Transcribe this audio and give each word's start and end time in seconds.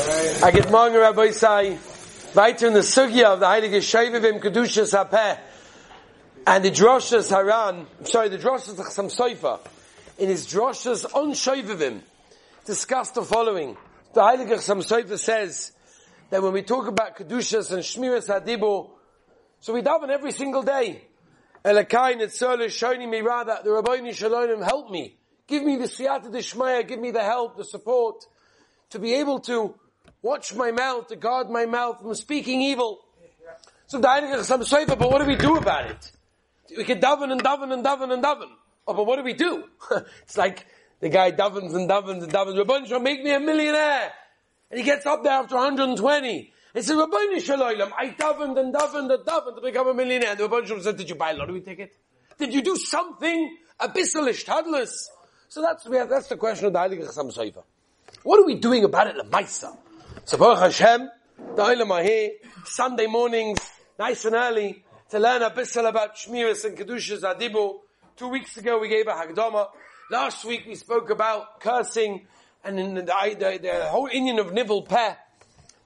I 0.00 0.52
get 0.52 0.70
morgen, 0.70 1.00
Rabbi 1.00 1.30
Say, 1.32 1.76
weiter 2.32 2.68
in 2.68 2.72
the 2.72 2.80
Sugya 2.80 3.32
of 3.32 3.40
the 3.40 3.46
Heilige 3.46 3.78
Shevivim 3.78 4.40
Kedushas 4.40 4.94
HaPeh, 4.94 5.40
and 6.46 6.64
the 6.64 6.70
Droshas 6.70 7.30
Haran, 7.30 7.84
I'm 7.98 8.06
sorry, 8.06 8.28
the 8.28 8.38
Droshas 8.38 8.76
Chasam 8.76 9.06
Soifa, 9.06 9.58
in 10.16 10.28
his 10.28 10.46
Droshas 10.46 11.04
on 11.16 11.32
Shevivim, 11.32 12.02
discussed 12.64 13.16
the 13.16 13.24
following. 13.24 13.76
The 14.14 14.20
Heilige 14.20 14.58
Chasam 14.58 14.86
Soifa 14.88 15.18
says, 15.18 15.72
that 16.30 16.44
when 16.44 16.52
we 16.52 16.62
talk 16.62 16.86
about 16.86 17.16
Kedushas 17.16 17.72
and 17.72 17.82
Shmiras 17.82 18.28
Hadibu, 18.28 18.90
so 19.58 19.72
we 19.72 19.82
daven 19.82 20.10
every 20.10 20.30
single 20.30 20.62
day. 20.62 21.02
Elakai 21.64 22.14
Nitzol 22.14 22.66
Shoni 22.66 23.08
Mirada, 23.08 23.64
the 23.64 23.72
Rabbi 23.72 24.12
Shalom 24.12 24.62
help 24.62 24.92
me. 24.92 25.16
Give 25.48 25.64
me 25.64 25.76
the 25.76 25.86
siyata 25.86 26.26
dishmaya, 26.26 26.86
give 26.86 27.00
me 27.00 27.10
the 27.10 27.24
help, 27.24 27.56
the 27.56 27.64
support, 27.64 28.24
to 28.90 29.00
be 29.00 29.14
able 29.14 29.40
to 29.40 29.74
watch 30.22 30.54
my 30.54 30.70
mouth, 30.70 31.08
to 31.08 31.16
guard 31.16 31.50
my 31.50 31.66
mouth 31.66 32.00
from 32.00 32.14
speaking 32.14 32.62
evil. 32.62 33.00
So 33.86 33.98
the 33.98 34.42
some 34.42 34.60
Seifa, 34.60 34.98
but 34.98 35.10
what 35.10 35.20
do 35.20 35.26
we 35.26 35.36
do 35.36 35.56
about 35.56 35.90
it? 35.90 36.12
We 36.76 36.84
can 36.84 37.00
daven 37.00 37.32
and 37.32 37.42
daven 37.42 37.72
and 37.72 37.84
daven 37.84 38.12
and 38.12 38.22
daven. 38.22 38.48
Oh, 38.86 38.94
but 38.94 39.06
what 39.06 39.16
do 39.16 39.22
we 39.22 39.32
do? 39.32 39.64
it's 40.22 40.36
like 40.36 40.66
the 41.00 41.08
guy 41.08 41.32
davens 41.32 41.74
and 41.74 41.88
davens 41.88 42.22
and 42.22 42.32
davens. 42.32 42.62
Rabban 42.62 42.86
shall 42.86 43.00
make 43.00 43.22
me 43.22 43.32
a 43.32 43.40
millionaire. 43.40 44.12
And 44.70 44.78
he 44.78 44.84
gets 44.84 45.06
up 45.06 45.22
there 45.22 45.32
after 45.32 45.54
120. 45.54 46.52
He 46.74 46.82
says, 46.82 46.96
Rabban 46.96 47.40
Shalom, 47.40 47.92
I 47.96 48.08
davened 48.08 48.58
and 48.58 48.74
davened 48.74 49.12
and 49.12 49.24
davened 49.24 49.56
to 49.56 49.62
become 49.62 49.88
a 49.88 49.94
millionaire. 49.94 50.30
And 50.32 50.38
the 50.38 50.48
Rabban 50.48 50.66
Shalom 50.66 50.82
said, 50.82 50.96
did 50.98 51.08
you 51.08 51.14
buy 51.14 51.30
a 51.30 51.34
lottery 51.34 51.62
ticket? 51.62 51.96
Did 52.38 52.52
you 52.52 52.62
do 52.62 52.76
something 52.76 53.56
abyssalish, 53.80 54.44
tadless? 54.44 54.92
So 55.48 55.62
that's, 55.62 55.84
that's 55.84 56.28
the 56.28 56.36
question 56.36 56.66
of 56.66 56.74
the 56.74 56.78
Heilige 56.78 57.06
Chassam. 57.06 57.62
What 58.22 58.38
are 58.38 58.44
we 58.44 58.56
doing 58.56 58.84
about 58.84 59.06
it, 59.06 59.16
Lamaisa? 59.16 59.76
So 60.28 60.36
Baruch 60.36 60.58
Hashem, 60.58 61.08
the 61.56 61.62
Olam 61.62 61.90
are 61.90 62.02
here, 62.02 62.32
Sunday 62.66 63.06
mornings, 63.06 63.60
nice 63.98 64.26
and 64.26 64.34
early, 64.34 64.84
to 65.08 65.18
learn 65.18 65.40
a 65.40 65.48
bit 65.48 65.74
about 65.76 66.16
Shmiras 66.16 66.66
and 66.66 66.76
Kedushas 66.76 67.22
Adibu. 67.22 67.78
Two 68.14 68.28
weeks 68.28 68.54
ago 68.58 68.78
we 68.78 68.90
gave 68.90 69.06
a 69.06 69.12
Hagdama. 69.12 69.68
Last 70.10 70.44
week 70.44 70.64
we 70.66 70.74
spoke 70.74 71.08
about 71.08 71.60
cursing 71.60 72.26
and 72.62 72.78
in 72.78 72.92
the, 72.92 73.00
the, 73.04 73.58
the 73.62 73.86
whole 73.86 74.06
Indian 74.12 74.38
of 74.38 74.52
Nivel 74.52 74.82
Peh. 74.82 75.14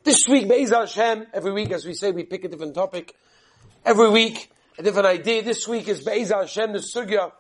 This 0.03 0.27
week, 0.29 0.49
Be'ez 0.49 0.71
Hashem, 0.71 1.29
every 1.33 1.53
week 1.53 1.71
as 1.71 1.87
we 1.87 1.95
say 1.95 2.11
we 2.11 2.25
pick 2.25 2.45
a 2.45 2.49
different 2.49 2.75
topic. 2.75 3.15
Every 3.85 4.11
week, 4.11 4.51
a 4.77 4.83
different 4.83 5.07
idea. 5.07 5.45
This 5.45 5.69
week 5.69 5.87
is 5.87 6.03
Be'ez 6.03 6.31
Hashem, 6.31 6.73
the 6.73 6.81
Sugya 6.81 7.31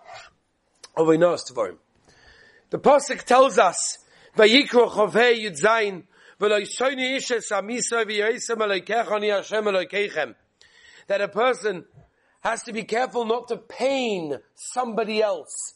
of 0.97 1.07
Einos 1.09 1.51
Tvorim. 1.51 1.79
The 2.71 2.79
Pasuk 2.79 3.25
tells 3.25 3.59
us, 3.59 3.99
Vayikro 4.37 4.89
Chovei 4.89 5.43
Yudzayin, 5.43 6.05
that 11.09 11.21
a 11.21 11.29
person 11.29 11.85
has 12.41 12.63
to 12.65 12.73
be 12.73 12.85
careful 12.85 13.25
not 13.25 13.49
to 13.49 13.57
pain 13.57 14.39
somebody 14.55 15.23
else. 15.23 15.75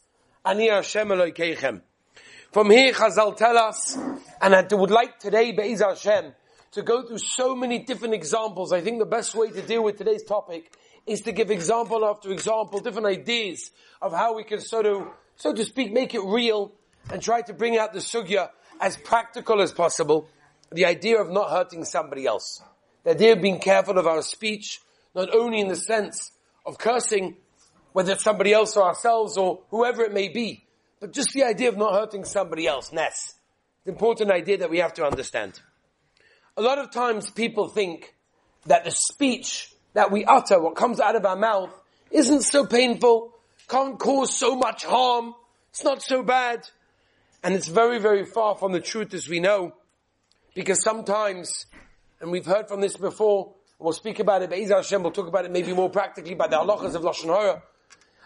From 2.51 2.71
here, 2.71 2.93
Chazal 2.93 3.35
tell 3.35 3.57
us, 3.57 3.97
and 4.41 4.55
I 4.55 4.65
would 4.71 4.91
like 4.91 5.19
today, 5.19 5.51
Be'ez 5.51 5.81
Hashem, 5.81 6.33
to 6.71 6.81
go 6.81 7.05
through 7.05 7.19
so 7.19 7.55
many 7.55 7.79
different 7.79 8.13
examples. 8.13 8.71
I 8.71 8.81
think 8.81 8.99
the 8.99 9.05
best 9.05 9.35
way 9.35 9.49
to 9.49 9.61
deal 9.61 9.83
with 9.83 9.97
today's 9.97 10.23
topic 10.23 10.71
is 11.05 11.21
to 11.21 11.31
give 11.31 11.51
example 11.51 12.05
after 12.05 12.31
example, 12.31 12.79
different 12.79 13.07
ideas 13.07 13.71
of 14.01 14.13
how 14.13 14.35
we 14.35 14.43
can 14.43 14.59
sort 14.59 14.85
of, 14.85 15.07
so 15.37 15.53
to 15.53 15.63
speak, 15.63 15.93
make 15.93 16.13
it 16.13 16.21
real 16.23 16.73
and 17.09 17.21
try 17.21 17.41
to 17.41 17.53
bring 17.53 17.77
out 17.77 17.93
the 17.93 17.99
sugya 17.99 18.49
as 18.79 18.97
practical 18.97 19.61
as 19.61 19.71
possible. 19.71 20.29
The 20.71 20.85
idea 20.85 21.21
of 21.21 21.29
not 21.29 21.49
hurting 21.49 21.85
somebody 21.85 22.25
else. 22.25 22.61
The 23.03 23.11
idea 23.11 23.33
of 23.33 23.41
being 23.41 23.59
careful 23.59 23.97
of 23.97 24.07
our 24.07 24.21
speech, 24.21 24.81
not 25.15 25.33
only 25.33 25.59
in 25.59 25.67
the 25.67 25.75
sense 25.75 26.31
of 26.65 26.77
cursing, 26.77 27.37
whether 27.93 28.13
it's 28.13 28.23
somebody 28.23 28.53
else 28.53 28.75
or 28.75 28.83
ourselves 28.83 29.37
or 29.37 29.61
whoever 29.69 30.03
it 30.03 30.13
may 30.13 30.27
be, 30.27 30.65
but 30.99 31.13
just 31.13 31.31
the 31.33 31.43
idea 31.43 31.69
of 31.69 31.77
not 31.77 31.93
hurting 31.93 32.25
somebody 32.25 32.67
else, 32.67 32.91
Ness. 32.91 33.35
The 33.85 33.91
important 33.91 34.31
idea 34.31 34.57
that 34.57 34.69
we 34.69 34.79
have 34.79 34.93
to 34.95 35.05
understand. 35.05 35.59
A 36.57 36.61
lot 36.61 36.79
of 36.79 36.91
times 36.91 37.29
people 37.29 37.67
think 37.69 38.13
that 38.65 38.83
the 38.83 38.91
speech 38.91 39.71
that 39.93 40.11
we 40.11 40.25
utter, 40.25 40.59
what 40.59 40.75
comes 40.75 40.99
out 40.99 41.15
of 41.15 41.25
our 41.25 41.35
mouth, 41.35 41.73
isn't 42.11 42.41
so 42.41 42.65
painful, 42.65 43.33
can't 43.67 43.97
cause 43.97 44.35
so 44.35 44.55
much 44.55 44.83
harm, 44.83 45.33
it's 45.69 45.83
not 45.83 46.01
so 46.01 46.23
bad. 46.23 46.67
And 47.43 47.53
it's 47.53 47.67
very, 47.67 47.99
very 47.99 48.25
far 48.25 48.55
from 48.55 48.71
the 48.71 48.79
truth 48.79 49.13
as 49.13 49.29
we 49.29 49.39
know. 49.39 49.73
Because 50.57 50.81
sometimes, 50.81 51.67
and 52.19 52.31
we've 52.31 52.47
heard 52.47 52.67
from 52.67 52.81
this 52.81 52.97
before, 52.97 53.53
we'll 53.77 53.93
speak 53.93 54.17
about 54.17 54.41
it, 54.41 54.49
but 54.49 54.57
Hashem 54.57 55.03
will 55.03 55.11
talk 55.11 55.27
about 55.27 55.45
it 55.45 55.51
maybe 55.51 55.71
more 55.71 55.87
practically 55.87 56.33
by 56.33 56.47
the 56.47 56.55
halachas 56.55 56.95
of 56.95 57.03
Lashon 57.03 57.27
Hara. 57.27 57.61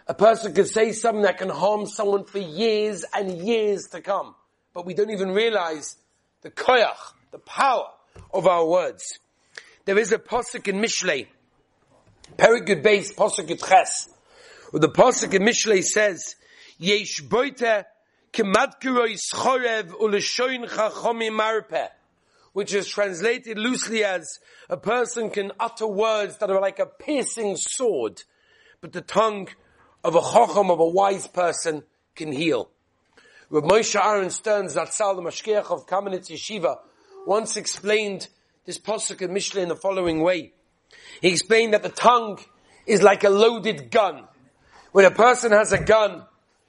A 0.07 0.13
person 0.13 0.53
could 0.53 0.69
say 0.69 0.93
something 0.93 1.23
that 1.23 1.37
can 1.37 1.49
harm 1.49 1.87
someone 1.87 2.23
for 2.23 2.39
years 2.39 3.03
and 3.13 3.45
years 3.45 3.87
to 3.87 3.99
come. 3.99 4.33
But 4.73 4.85
we 4.85 4.93
don't 4.93 5.09
even 5.09 5.31
realize 5.31 5.97
the 6.41 6.49
koyach, 6.49 6.95
the 7.31 7.39
power 7.39 7.89
of 8.33 8.47
our 8.47 8.65
words. 8.65 9.19
There 9.83 9.99
is 9.99 10.13
a 10.13 10.17
posuk 10.17 10.69
in 10.69 10.77
Mishlei, 10.77 11.27
Perigud 12.37 12.81
base 12.81 13.13
posuk 13.13 13.49
Ches, 13.67 14.07
where 14.69 14.79
the 14.79 14.87
posuk 14.87 15.33
in 15.33 15.41
Mishlei 15.41 15.83
says, 15.83 16.35
Yesh 16.77 17.23
boite 17.23 17.83
which 22.53 22.73
is 22.73 22.87
translated 22.87 23.57
loosely 23.57 24.03
as 24.03 24.39
a 24.69 24.77
person 24.77 25.29
can 25.29 25.51
utter 25.59 25.87
words 25.87 26.37
that 26.37 26.49
are 26.49 26.61
like 26.61 26.79
a 26.79 26.85
piercing 26.85 27.55
sword, 27.55 28.23
but 28.81 28.91
the 28.91 29.01
tongue 29.01 29.47
of 30.03 30.15
a 30.15 30.21
chacham, 30.21 30.69
of 30.69 30.79
a 30.79 30.87
wise 30.87 31.27
person, 31.27 31.83
can 32.15 32.31
heal. 32.31 32.69
Rav 33.49 33.63
Moshe 33.63 33.99
Aaron 34.01 34.29
Stearns, 34.29 34.75
Zatzal 34.75 35.15
the 35.15 35.21
Mashkiach 35.21 35.71
of 35.71 35.85
Kamenetz 35.85 36.29
Yeshiva, 36.29 36.77
once 37.25 37.57
explained 37.57 38.27
this 38.65 38.79
posuk 38.79 39.21
in 39.21 39.31
Mishlei 39.31 39.63
in 39.63 39.69
the 39.69 39.75
following 39.75 40.21
way. 40.21 40.53
He 41.21 41.29
explained 41.29 41.73
that 41.73 41.83
the 41.83 41.89
tongue 41.89 42.39
is 42.85 43.01
like 43.01 43.23
a 43.23 43.29
loaded 43.29 43.91
gun. 43.91 44.27
When 44.91 45.05
a 45.05 45.11
person 45.11 45.51
has 45.51 45.71
a 45.71 45.83
gun, 45.83 46.25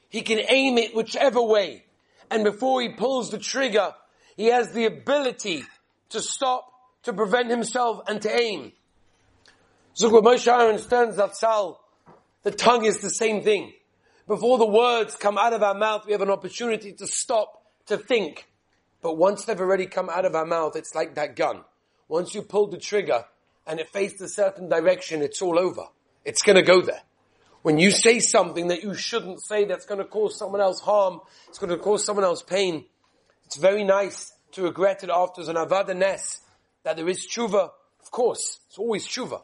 he 0.09 0.23
can 0.23 0.41
aim 0.49 0.79
it 0.79 0.95
whichever 0.95 1.43
way. 1.43 1.85
And 2.31 2.45
before 2.45 2.83
he 2.83 2.91
pulls 2.91 3.31
the 3.31 3.39
trigger, 3.39 3.95
he 4.37 4.47
has 4.47 4.73
the 4.73 4.87
ability 4.87 5.65
to 6.11 6.21
stop, 6.21 6.71
to 7.05 7.13
prevent 7.13 7.51
himself, 7.51 8.01
and 8.07 8.21
to 8.23 8.31
aim. 8.31 8.73
Zukwa 9.97 10.23
Moshe 10.23 10.51
understands 10.51 11.17
Stearns 11.17 11.17
Zatzal, 11.17 11.77
the 12.43 12.51
tongue 12.51 12.85
is 12.85 13.01
the 13.01 13.11
same 13.11 13.43
thing. 13.43 13.73
Before 14.27 14.59
the 14.59 14.67
words 14.67 15.15
come 15.15 15.37
out 15.37 15.53
of 15.53 15.63
our 15.63 15.75
mouth, 15.75 16.07
we 16.07 16.13
have 16.13 16.23
an 16.23 16.31
opportunity 16.31 16.93
to 16.93 17.07
stop, 17.07 17.63
to 17.87 17.97
think. 17.97 18.49
But 19.01 19.17
once 19.17 19.45
they've 19.45 19.61
already 19.61 19.87
come 19.87 20.09
out 20.09 20.25
of 20.25 20.35
our 20.35 20.47
mouth, 20.47 20.77
it's 20.77 20.95
like 20.95 21.17
that 21.17 21.37
gun. 21.37 21.65
Once 22.09 22.35
you 22.35 22.43
pull 22.43 22.69
the 22.69 22.79
trigger 22.79 23.25
and 23.67 23.81
it 23.81 23.89
faced 23.89 24.21
a 24.21 24.29
certain 24.29 24.69
direction, 24.69 25.23
it's 25.23 25.43
all 25.43 25.59
over. 25.59 25.85
It's 26.25 26.43
gonna 26.43 26.63
go 26.63 26.81
there. 26.81 27.03
When 27.63 27.79
you 27.79 27.91
say 27.91 28.19
something 28.19 28.69
that 28.69 28.83
you 28.83 28.95
shouldn't 28.95 29.41
say 29.41 29.65
that's 29.65 29.87
to 29.87 30.05
cause 30.05 30.37
someone 30.37 30.61
else 30.61 30.81
harm, 30.81 31.21
it's 31.49 31.59
to 31.59 31.77
cause 31.79 32.05
someone 32.05 32.25
else 32.25 32.43
pain, 32.43 32.87
it's 33.53 33.61
very 33.61 33.85
nice 33.85 34.33
to 34.53 34.63
regret 34.63 35.05
it 35.05 35.11
after 35.11 35.43
an 35.43 35.57
avada 35.57 35.95
ness 35.95 36.41
that 36.85 36.97
there 36.97 37.07
is 37.07 37.27
tshuva. 37.27 37.69
Of 38.01 38.11
course, 38.11 38.61
it's 38.67 38.79
always 38.79 39.07
tshuva. 39.07 39.43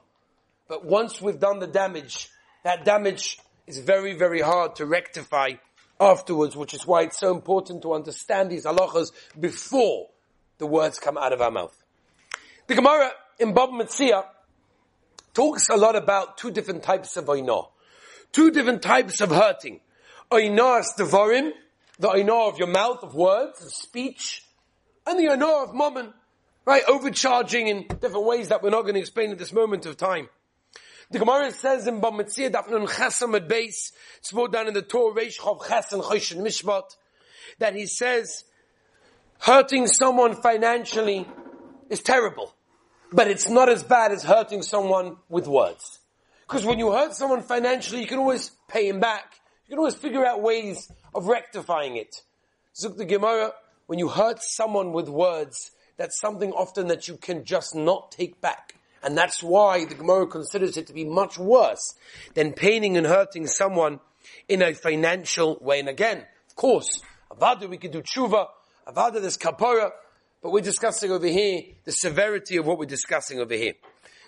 But 0.67 0.87
once 0.87 1.21
we've 1.21 1.39
done 1.39 1.59
the 1.59 1.67
damage, 1.67 2.31
that 2.65 2.87
damage 2.87 3.39
is 3.67 3.81
very, 3.81 4.15
very 4.15 4.41
hard 4.41 4.77
to 4.77 4.87
rectify 4.87 5.51
afterwards, 6.01 6.57
which 6.57 6.73
is 6.73 6.87
why 6.87 7.03
it's 7.03 7.19
so 7.19 7.35
important 7.35 7.83
to 7.83 7.93
understand 7.93 8.51
these 8.51 8.65
halachas 8.65 9.13
before 9.39 10.09
the 10.57 10.67
words 10.67 10.99
come 10.99 11.19
out 11.19 11.35
of 11.35 11.43
our 11.43 11.51
mouth. 11.51 11.77
The 12.67 12.77
Gemara 12.77 13.11
in 13.39 13.53
Bava 13.53 13.79
Metzia 13.79 14.25
talks 15.35 15.69
a 15.69 15.77
lot 15.77 15.97
about 15.97 16.39
two 16.39 16.51
different 16.51 16.83
types 16.83 17.19
of 17.19 17.27
oinah. 17.27 17.69
Two 18.33 18.51
different 18.53 18.81
types 18.81 19.21
of 19.21 19.29
hurting. 19.29 19.81
Oinas 20.33 20.97
devarim, 20.97 21.51
the 21.99 22.09
oinah 22.09 22.49
of 22.49 22.59
your 22.59 22.69
mouth, 22.69 23.03
of 23.03 23.15
words, 23.15 23.63
of 23.63 23.73
speech, 23.73 24.45
and 25.07 25.19
the 25.19 25.25
oinah 25.25 25.69
of 25.69 25.75
mammon, 25.75 26.13
right? 26.65 26.83
Overcharging 26.87 27.69
in 27.69 27.87
different 27.87 28.25
ways 28.25 28.49
that 28.49 28.63
we're 28.63 28.71
not 28.71 28.83
going 28.83 28.95
to 28.95 29.01
explain 29.01 29.31
at 29.31 29.39
this 29.39 29.53
moment 29.53 29.87
of 29.87 29.97
time. 29.97 30.29
The 31.11 31.19
Gemara 31.19 31.51
says 31.53 31.87
in 31.87 32.01
Bamitzia 32.03 32.51
Dafnun 32.51 32.87
Chesam 32.87 33.35
at 33.35 33.49
base, 33.49 33.93
it's 34.19 34.33
more 34.35 34.49
down 34.49 34.69
in 34.69 34.75
the 34.75 34.83
Torah, 34.83 35.15
Reish 35.15 35.39
Chav 35.39 35.61
Chesam 35.63 36.03
Choshen 36.03 36.43
Mishpat, 36.43 36.85
that 37.59 37.75
he 37.75 37.87
says, 37.87 38.45
hurting 39.41 39.87
someone 39.87 40.35
financially 40.35 41.27
is 41.89 42.01
terrible, 42.01 42.55
but 43.11 43.29
it's 43.29 43.49
not 43.49 43.71
as 43.71 43.83
bad 43.83 44.13
as 44.13 44.23
hurting 44.23 44.61
someone 44.61 45.17
with 45.31 45.47
words. 45.47 45.99
Because 46.47 46.67
when 46.67 46.79
you 46.79 46.93
hurt 46.93 47.15
someone 47.15 47.43
financially, 47.43 48.03
you 48.03 48.07
can 48.07 48.19
always 48.19 48.51
pay 48.69 48.89
him 48.89 49.01
back. 49.01 49.38
You 49.69 49.73
can 49.73 49.81
always 49.81 49.97
figure 49.97 50.25
out 50.25 50.41
ways 50.41 50.91
of 51.15 51.27
rectifying 51.27 51.97
it. 51.97 52.23
Zuk 52.75 52.97
the 52.97 53.05
Gemara, 53.05 53.53
when 53.87 53.99
you 53.99 54.09
hurt 54.09 54.43
someone 54.43 54.93
with 54.93 55.11
words, 55.11 55.73
that's 55.99 56.19
something 56.19 56.53
often 56.53 56.87
that 56.89 57.07
you 57.07 57.19
can 57.19 57.45
just 57.45 57.75
not 57.75 58.11
take 58.11 58.41
back. 58.41 58.77
And 59.03 59.17
that's 59.17 59.43
why 59.43 59.85
the 59.85 59.95
Gemara 59.95 60.27
considers 60.27 60.79
it 60.79 60.87
to 60.87 60.95
be 60.95 61.05
much 61.05 61.39
worse 61.39 61.95
than 62.33 62.55
paining 62.55 62.97
and 62.97 63.07
hurting 63.07 63.47
someone 63.47 64.01
in 64.49 64.63
a 64.63 64.73
financial 64.73 65.59
way. 65.61 65.81
And 65.81 65.89
again, 65.91 66.25
of 66.49 66.57
course, 66.57 67.03
Avada, 67.31 67.69
we 67.69 67.77
can 67.77 67.91
do 67.91 68.01
tshuva, 68.01 68.47
Avada, 68.87 69.21
there's 69.21 69.37
kapara, 69.37 69.91
but 70.43 70.51
we're 70.51 70.61
discussing 70.63 71.11
over 71.11 71.27
here 71.27 71.61
the 71.85 71.93
severity 71.93 72.57
of 72.57 72.65
what 72.65 72.79
we're 72.79 72.87
discussing 72.87 73.39
over 73.39 73.55
here. 73.55 73.75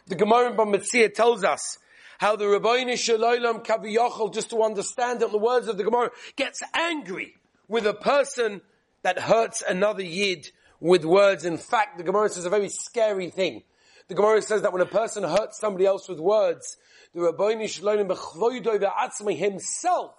The 0.06 0.16
Gemara 0.16 0.50
in 0.50 0.56
Bamitzia 0.58 1.14
tells 1.14 1.44
us 1.44 1.78
how 2.20 2.37
the 2.37 2.44
Rabbeinu 2.44 2.99
Shalom 2.99 3.61
Kaviyachol, 3.61 4.34
just 4.34 4.50
to 4.50 4.62
understand 4.62 5.22
it, 5.22 5.31
the 5.31 5.38
words 5.38 5.69
of 5.69 5.78
the 5.78 5.84
Gemara, 5.84 6.11
gets 6.37 6.62
angry 6.75 7.34
with 7.67 7.87
a 7.87 7.94
person 7.94 8.61
that 9.00 9.19
hurts 9.19 9.62
another 9.67 10.02
Yid 10.02 10.50
with 10.81 11.06
words. 11.06 11.46
In 11.46 11.56
fact, 11.56 11.96
the 11.96 12.05
Gemara 12.05 12.28
says 12.28 12.44
a 12.44 12.50
very 12.50 12.69
scary 12.69 13.31
thing. 13.31 13.62
The 14.08 14.14
Gemara 14.14 14.43
says 14.43 14.61
that 14.61 14.72
when 14.75 14.82
a 14.82 14.87
person 14.87 15.25
hurts 15.25 15.58
somebody 15.58 15.87
else 15.87 16.11
with 16.11 16.20
words, 16.20 16.76
the 17.14 17.20
Rabbeinu 17.20 17.67
Shalom 17.67 19.37
himself 19.37 20.14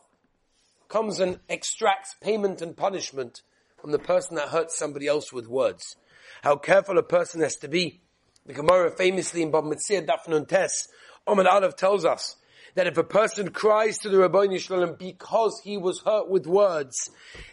comes 0.89 1.19
and 1.19 1.39
extracts 1.49 2.15
payment 2.19 2.63
and 2.63 2.75
punishment 2.75 3.43
from 3.79 3.91
the 3.91 3.99
person 3.99 4.37
that 4.37 4.47
hurts 4.47 4.75
somebody 4.75 5.05
else 5.05 5.31
with 5.31 5.45
words. 5.45 5.97
How 6.41 6.55
careful 6.55 6.97
a 6.97 7.03
person 7.03 7.41
has 7.41 7.57
to 7.57 7.67
be. 7.67 8.01
The 8.47 8.53
Gemara 8.53 8.89
famously 8.89 9.43
in 9.43 9.51
Bava 9.51 9.71
Metzia 9.71 10.03
Dafnun 10.03 10.47
Tes, 10.47 10.87
Omar 11.27 11.47
Aleph 11.47 11.75
tells 11.75 12.03
us 12.05 12.35
that 12.75 12.87
if 12.87 12.97
a 12.97 13.03
person 13.03 13.49
cries 13.49 13.99
to 13.99 14.09
the 14.09 14.17
Rabbi 14.17 14.57
Shalom 14.57 14.95
because 14.97 15.61
he 15.63 15.77
was 15.77 16.01
hurt 16.01 16.29
with 16.29 16.47
words, 16.47 16.95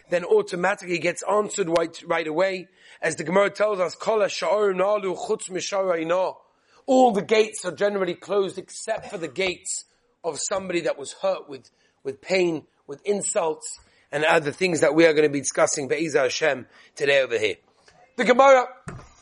then 0.09 0.23
automatically 0.23 0.97
gets 0.97 1.23
answered 1.29 1.69
right, 1.69 2.01
right 2.05 2.27
away. 2.27 2.67
As 3.01 3.15
the 3.15 3.23
Gemara 3.23 3.49
tells 3.49 3.79
us, 3.79 3.95
all 6.85 7.11
the 7.11 7.21
gates 7.21 7.65
are 7.65 7.75
generally 7.75 8.15
closed 8.15 8.57
except 8.57 9.11
for 9.11 9.17
the 9.17 9.27
gates 9.27 9.85
of 10.23 10.39
somebody 10.39 10.81
that 10.81 10.97
was 10.97 11.13
hurt 11.21 11.47
with, 11.47 11.69
with 12.03 12.21
pain, 12.21 12.65
with 12.87 13.01
insults, 13.05 13.79
and 14.11 14.25
other 14.25 14.51
things 14.51 14.79
that 14.81 14.95
we 14.95 15.05
are 15.05 15.13
going 15.13 15.27
to 15.27 15.31
be 15.31 15.39
discussing 15.39 15.87
Be'ezah 15.87 16.23
Hashem 16.23 16.65
today 16.95 17.21
over 17.21 17.37
here. 17.37 17.57
The 18.17 18.25
Gemara 18.25 18.67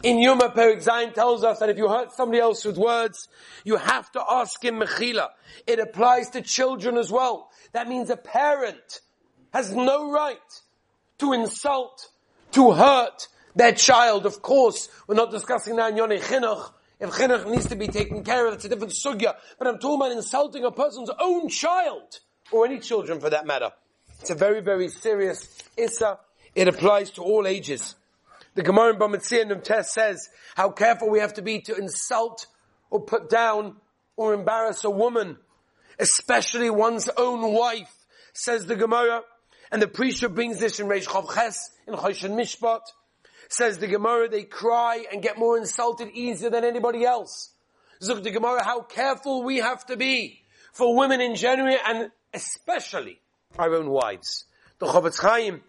in 0.03 0.19
Yuma 0.19 0.49
Perik 0.49 1.13
tells 1.13 1.43
us 1.43 1.59
that 1.59 1.69
if 1.69 1.77
you 1.77 1.87
hurt 1.87 2.11
somebody 2.11 2.39
else 2.39 2.63
with 2.65 2.77
words, 2.77 3.27
you 3.63 3.77
have 3.77 4.11
to 4.11 4.23
ask 4.29 4.63
him 4.63 4.79
mechila. 4.79 5.29
It 5.65 5.79
applies 5.79 6.29
to 6.31 6.41
children 6.41 6.97
as 6.97 7.11
well. 7.11 7.49
That 7.73 7.87
means 7.87 8.09
a 8.09 8.17
parent 8.17 9.01
has 9.53 9.73
no 9.73 10.11
right 10.11 10.37
to 11.19 11.33
insult, 11.33 12.09
to 12.51 12.71
hurt 12.71 13.27
their 13.55 13.73
child. 13.73 14.25
Of 14.25 14.41
course, 14.41 14.89
we're 15.07 15.15
not 15.15 15.31
discussing 15.31 15.77
now 15.77 15.87
in 15.87 15.95
Yonei 15.95 16.21
Chinuch. 16.21 16.71
If 16.99 17.11
Chinuch 17.11 17.49
needs 17.49 17.67
to 17.67 17.75
be 17.75 17.87
taken 17.87 18.23
care 18.23 18.47
of, 18.47 18.55
it's 18.55 18.65
a 18.65 18.69
different 18.69 18.93
sugya. 18.93 19.35
But 19.57 19.67
I'm 19.67 19.79
talking 19.79 20.01
about 20.01 20.11
insulting 20.11 20.63
a 20.63 20.71
person's 20.71 21.11
own 21.19 21.49
child, 21.49 22.19
or 22.51 22.65
any 22.65 22.79
children 22.79 23.19
for 23.19 23.29
that 23.29 23.45
matter. 23.45 23.71
It's 24.19 24.29
a 24.29 24.35
very, 24.35 24.61
very 24.61 24.89
serious 24.89 25.57
issa. 25.75 26.19
It 26.55 26.67
applies 26.67 27.11
to 27.11 27.23
all 27.23 27.45
ages. 27.45 27.95
The 28.57 28.63
Gemara 28.63 28.93
in 28.93 28.99
Bamitzia 28.99 29.63
Test 29.63 29.93
says 29.93 30.29
how 30.55 30.71
careful 30.71 31.11
we 31.11 31.19
have 31.19 31.35
to 31.35 31.43
be 31.43 31.61
to 31.61 31.75
insult 31.75 32.47
or 32.89 32.99
put 32.99 33.29
down 33.29 33.75
or 34.15 34.33
embarrass 34.33 34.83
a 34.83 34.89
woman, 34.89 35.37
especially 35.99 36.71
one's 36.71 37.07
own 37.07 37.53
wife, 37.53 37.93
says 38.33 38.65
the 38.65 38.75
Gemara. 38.75 39.21
And 39.71 39.79
the 39.79 39.87
preacher 39.87 40.27
brings 40.27 40.59
this 40.59 40.79
in 40.79 40.87
Reish 40.87 41.05
Chav 41.05 41.31
Ches, 41.35 41.69
in 41.85 41.93
Choshen 41.93 42.31
Mishpat. 42.31 42.81
Says 43.47 43.77
the 43.77 43.85
Gemara, 43.85 44.27
they 44.27 44.43
cry 44.43 45.05
and 45.13 45.21
get 45.21 45.37
more 45.37 45.55
insulted 45.55 46.09
easier 46.15 46.49
than 46.49 46.63
anybody 46.63 47.05
else. 47.05 47.51
Zuk 48.01 48.23
the 48.23 48.31
Gemara, 48.31 48.63
how 48.63 48.81
careful 48.81 49.43
we 49.43 49.57
have 49.57 49.85
to 49.85 49.97
be 49.97 50.41
for 50.71 50.97
women 50.97 51.21
in 51.21 51.35
general 51.35 51.77
and 51.87 52.09
especially 52.33 53.21
our 53.59 53.75
own 53.75 53.91
wives. 53.91 54.45
The 54.79 54.87
Chofetz 54.87 55.21
Chaim, 55.21 55.61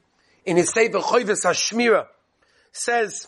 in 0.47 0.57
his 0.57 0.71
Sefer 0.71 1.01
Choyves 1.01 1.45
Hashmira, 1.45 2.07
says 2.73 3.27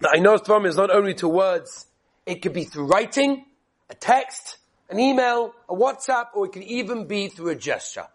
that 0.00 0.12
I 0.14 0.18
know 0.18 0.36
Tvam 0.36 0.66
is 0.66 0.76
not 0.76 0.90
only 0.90 1.14
to 1.14 1.28
words, 1.28 1.86
it 2.26 2.42
could 2.42 2.52
be 2.52 2.64
through 2.64 2.86
writing, 2.86 3.44
a 3.88 3.94
text, 3.94 4.58
an 4.88 4.98
email, 4.98 5.54
a 5.68 5.74
WhatsApp, 5.74 6.26
or 6.34 6.46
it 6.46 6.52
can 6.52 6.62
even 6.62 7.06
be 7.06 7.28
through 7.28 7.50
a 7.50 7.54
gesture. 7.54 8.06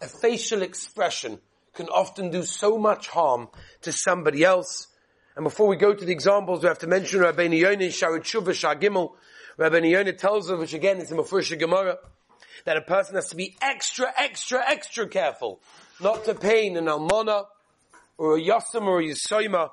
A 0.00 0.06
facial 0.06 0.62
expression 0.62 1.38
can 1.74 1.88
often 1.88 2.30
do 2.30 2.42
so 2.42 2.78
much 2.78 3.08
harm 3.08 3.48
to 3.82 3.92
somebody 3.92 4.44
else. 4.44 4.88
And 5.36 5.44
before 5.44 5.68
we 5.68 5.76
go 5.76 5.94
to 5.94 6.04
the 6.04 6.12
examples, 6.12 6.62
we 6.62 6.68
have 6.68 6.78
to 6.78 6.86
mention 6.86 7.20
Rabbi 7.20 7.42
Yonah, 7.42 7.90
Shar 7.90 8.18
Tshuva, 8.18 8.50
Shagimel. 8.50 9.12
Rabbi 9.56 9.78
Yonah 9.78 10.12
tells 10.14 10.50
us, 10.50 10.58
which 10.58 10.74
again 10.74 10.98
is 10.98 11.10
in 11.10 11.18
Mefurish 11.18 11.58
Gemara, 11.58 11.98
that 12.64 12.76
a 12.76 12.82
person 12.82 13.14
has 13.14 13.28
to 13.28 13.36
be 13.36 13.56
extra, 13.60 14.12
extra, 14.16 14.62
extra 14.66 15.06
careful 15.08 15.60
not 16.00 16.24
to 16.24 16.34
pain 16.34 16.76
an 16.76 16.86
almana 16.86 17.44
or 18.18 18.36
a 18.36 18.40
yasam 18.40 18.82
or 18.82 19.00
a 19.00 19.04
yisoima. 19.04 19.70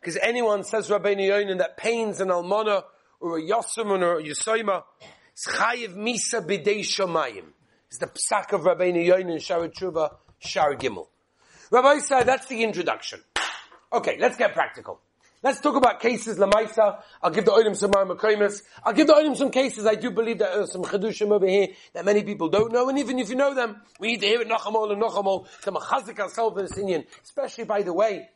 Because 0.00 0.16
anyone 0.22 0.64
says 0.64 0.88
Rabbeinu 0.88 1.28
Yonin 1.28 1.58
that 1.58 1.76
pains 1.76 2.20
an 2.20 2.28
almana 2.28 2.84
or 3.20 3.38
a 3.38 3.42
yasam 3.42 3.90
or 3.90 4.18
a 4.18 4.22
yisoima, 4.22 4.84
it's 5.32 5.46
chayiv 5.46 5.94
misa 5.94 6.46
b'dei 6.46 6.80
shamayim. 6.80 7.44
It's 7.88 7.98
the 7.98 8.06
psak 8.06 8.52
of 8.52 8.62
Rabbeinu 8.62 9.06
Yonin, 9.06 9.40
Shar 9.42 9.68
Tshuva, 9.68 10.14
Shar 10.38 10.76
Gimel. 10.76 11.08
Rabbi 11.70 11.98
said 11.98 12.24
that's 12.24 12.46
the 12.46 12.62
introduction. 12.62 13.20
Okay, 13.92 14.16
let's 14.18 14.36
get 14.36 14.54
practical. 14.54 15.00
Let's 15.42 15.60
talk 15.60 15.74
about 15.74 16.00
cases, 16.00 16.38
Lamaisa. 16.38 17.02
I'll 17.22 17.30
give 17.30 17.46
the 17.46 17.52
Olim 17.52 17.74
some 17.74 17.92
Marmakaimus. 17.92 18.62
I'll 18.84 18.92
give 18.92 19.06
the 19.06 19.14
Olim 19.14 19.34
some 19.34 19.50
cases 19.50 19.86
I 19.86 19.94
do 19.94 20.10
believe 20.10 20.38
that 20.38 20.52
there 20.52 20.62
are 20.62 20.66
some 20.66 20.82
Chedushim 20.82 21.30
over 21.30 21.46
here 21.46 21.68
that 21.94 22.04
many 22.04 22.22
people 22.22 22.50
don't 22.50 22.70
know. 22.72 22.90
And 22.90 22.98
even 22.98 23.18
if 23.18 23.30
you 23.30 23.36
know 23.36 23.54
them, 23.54 23.80
we 23.98 24.08
need 24.08 24.20
to 24.20 24.26
hear 24.26 24.42
it 24.42 24.48
Nachamol 24.48 24.92
and 24.92 25.02
Nachamol 25.02 25.46
to 25.62 25.72
machazik 25.72 26.18
ourselves 26.18 26.58
in 26.58 26.66
this 26.66 26.76
Indian. 26.76 27.04
Especially, 27.24 27.64
by 27.64 27.82
the 27.82 27.94
way, 27.94 28.28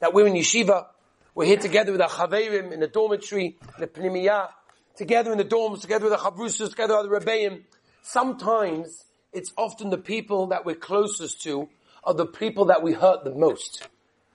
that 0.00 0.12
we're 0.12 0.26
in 0.26 0.34
Yeshiva. 0.34 0.86
We're 1.34 1.46
here 1.46 1.56
together 1.56 1.92
with 1.92 2.02
our 2.02 2.10
Chaverim 2.10 2.72
in 2.72 2.80
the 2.80 2.88
dormitory, 2.88 3.56
in 3.62 3.80
the 3.80 3.86
Pnimiyah, 3.86 4.50
together 4.96 5.32
in 5.32 5.38
the 5.38 5.46
dorms, 5.46 5.80
together 5.80 6.04
with 6.04 6.12
the 6.12 6.18
Chavrusas, 6.18 6.68
together 6.68 6.94
with 7.08 7.24
the 7.24 7.30
Rebbeim. 7.30 7.62
Sometimes, 8.02 9.06
it's 9.32 9.50
often 9.56 9.88
the 9.88 9.96
people 9.96 10.48
that 10.48 10.66
we're 10.66 10.74
closest 10.74 11.40
to 11.44 11.70
are 12.04 12.12
the 12.12 12.26
people 12.26 12.66
that 12.66 12.82
we 12.82 12.92
hurt 12.92 13.24
the 13.24 13.34
most. 13.34 13.88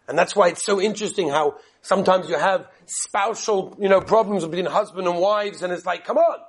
And 0.07 0.17
that's 0.17 0.35
why 0.35 0.47
it's 0.47 0.63
so 0.63 0.81
interesting 0.81 1.29
how 1.29 1.57
sometimes 1.83 2.29
you 2.29 2.35
have 2.35 2.65
spousal, 2.87 3.77
you 3.79 3.89
know, 3.89 4.01
problems 4.01 4.43
between 4.45 4.65
husband 4.65 5.07
and 5.07 5.19
wives 5.19 5.61
and 5.61 5.71
it's 5.71 5.85
like, 5.85 6.03
come 6.03 6.17
on, 6.17 6.39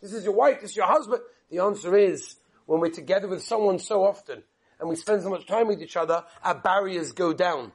this 0.00 0.12
is 0.12 0.22
your 0.22 0.34
wife, 0.34 0.60
this 0.60 0.70
is 0.70 0.76
your 0.76 0.86
husband. 0.86 1.20
The 1.50 1.58
answer 1.58 1.96
is, 1.96 2.36
when 2.66 2.78
we're 2.78 2.90
together 2.90 3.26
with 3.26 3.42
someone 3.42 3.80
so 3.80 4.04
often 4.04 4.44
and 4.78 4.88
we 4.88 4.94
spend 4.94 5.22
so 5.24 5.30
much 5.30 5.48
time 5.48 5.66
with 5.66 5.82
each 5.82 5.96
other, 5.96 6.22
our 6.44 6.54
barriers 6.54 7.10
go 7.10 7.32
down. 7.32 7.72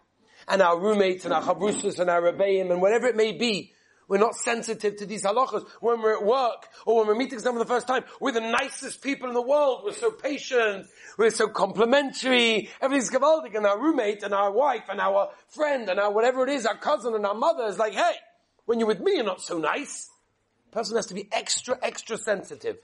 And 0.47 0.61
our 0.61 0.79
roommates 0.79 1.25
and 1.25 1.33
our 1.33 1.41
chabrusas 1.41 1.99
and 1.99 2.09
our 2.09 2.21
rebbeim 2.21 2.71
and 2.71 2.81
whatever 2.81 3.07
it 3.07 3.15
may 3.15 3.31
be, 3.31 3.73
we're 4.11 4.17
not 4.17 4.35
sensitive 4.35 4.97
to 4.97 5.05
these 5.05 5.23
halachas. 5.23 5.65
When 5.79 6.01
we're 6.01 6.17
at 6.17 6.25
work 6.25 6.67
or 6.85 6.97
when 6.97 7.07
we're 7.07 7.15
meeting 7.15 7.39
someone 7.39 7.63
for 7.63 7.69
the 7.69 7.73
first 7.73 7.87
time, 7.87 8.03
we're 8.19 8.33
the 8.33 8.41
nicest 8.41 9.01
people 9.01 9.29
in 9.29 9.33
the 9.33 9.41
world. 9.41 9.83
We're 9.85 9.93
so 9.93 10.11
patient. 10.11 10.87
We're 11.17 11.29
so 11.29 11.47
complimentary. 11.47 12.69
Everything's 12.81 13.09
gavaldic 13.09 13.55
and 13.55 13.65
our 13.65 13.79
roommate 13.79 14.23
and 14.23 14.33
our 14.33 14.51
wife 14.51 14.83
and 14.89 14.99
our 14.99 15.29
friend 15.47 15.87
and 15.87 15.97
our 15.97 16.11
whatever 16.11 16.43
it 16.45 16.49
is, 16.49 16.65
our 16.65 16.75
cousin 16.75 17.15
and 17.15 17.25
our 17.25 17.35
mother 17.35 17.63
is 17.67 17.79
like, 17.79 17.93
hey, 17.93 18.15
when 18.65 18.79
you're 18.79 18.87
with 18.89 18.99
me, 18.99 19.15
you're 19.15 19.23
not 19.23 19.41
so 19.41 19.57
nice. 19.57 20.09
person 20.71 20.97
has 20.97 21.05
to 21.05 21.13
be 21.13 21.29
extra, 21.31 21.77
extra 21.81 22.17
sensitive. 22.17 22.79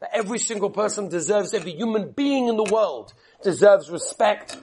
That 0.00 0.10
every 0.14 0.38
single 0.38 0.70
person 0.70 1.10
deserves, 1.10 1.52
every 1.52 1.72
human 1.76 2.12
being 2.12 2.48
in 2.48 2.56
the 2.56 2.64
world 2.72 3.12
deserves 3.42 3.90
respect 3.90 4.56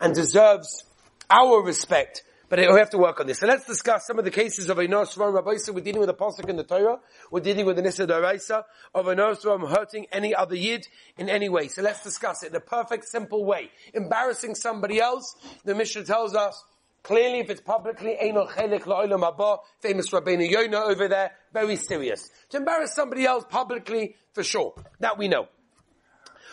and 0.00 0.14
deserves 0.14 0.84
our 1.30 1.62
respect 1.62 2.22
but 2.48 2.60
we 2.60 2.78
have 2.78 2.90
to 2.90 2.98
work 2.98 3.18
on 3.18 3.26
this. 3.26 3.40
So 3.40 3.46
let's 3.46 3.66
discuss 3.66 4.06
some 4.06 4.18
of 4.18 4.24
the 4.24 4.30
cases 4.30 4.70
of 4.70 4.76
Einos 4.76 5.16
Dvorim 5.16 5.42
Rabbeisa. 5.42 5.74
We're 5.74 5.80
dealing 5.80 6.00
with 6.00 6.10
a 6.10 6.14
pasuk 6.14 6.48
in 6.48 6.56
the 6.56 6.62
Torah. 6.62 7.00
We're 7.30 7.40
dealing 7.40 7.66
with 7.66 7.76
the 7.76 7.82
Nisa 7.82 8.06
Daraisa 8.06 8.62
of 8.94 9.06
Einos 9.06 9.42
Dvorim 9.42 9.68
hurting 9.68 10.06
any 10.12 10.32
other 10.32 10.54
Yid 10.54 10.86
in 11.18 11.28
any 11.28 11.48
way. 11.48 11.66
So 11.66 11.82
let's 11.82 12.04
discuss 12.04 12.44
it 12.44 12.50
in 12.50 12.56
a 12.56 12.60
perfect, 12.60 13.08
simple 13.08 13.44
way. 13.44 13.70
Embarrassing 13.94 14.54
somebody 14.54 15.00
else, 15.00 15.34
the 15.64 15.74
Mishnah 15.74 16.04
tells 16.04 16.36
us, 16.36 16.62
clearly 17.02 17.40
if 17.40 17.50
it's 17.50 17.60
publicly, 17.60 18.16
Chelik 18.22 18.82
La'olam 18.82 19.58
famous 19.80 20.10
Rabbeinu 20.10 20.48
Yonah 20.48 20.84
over 20.84 21.08
there, 21.08 21.32
very 21.52 21.74
serious. 21.74 22.30
To 22.50 22.58
embarrass 22.58 22.94
somebody 22.94 23.24
else 23.24 23.44
publicly, 23.48 24.14
for 24.34 24.44
sure. 24.44 24.74
That 25.00 25.18
we 25.18 25.26
know. 25.26 25.48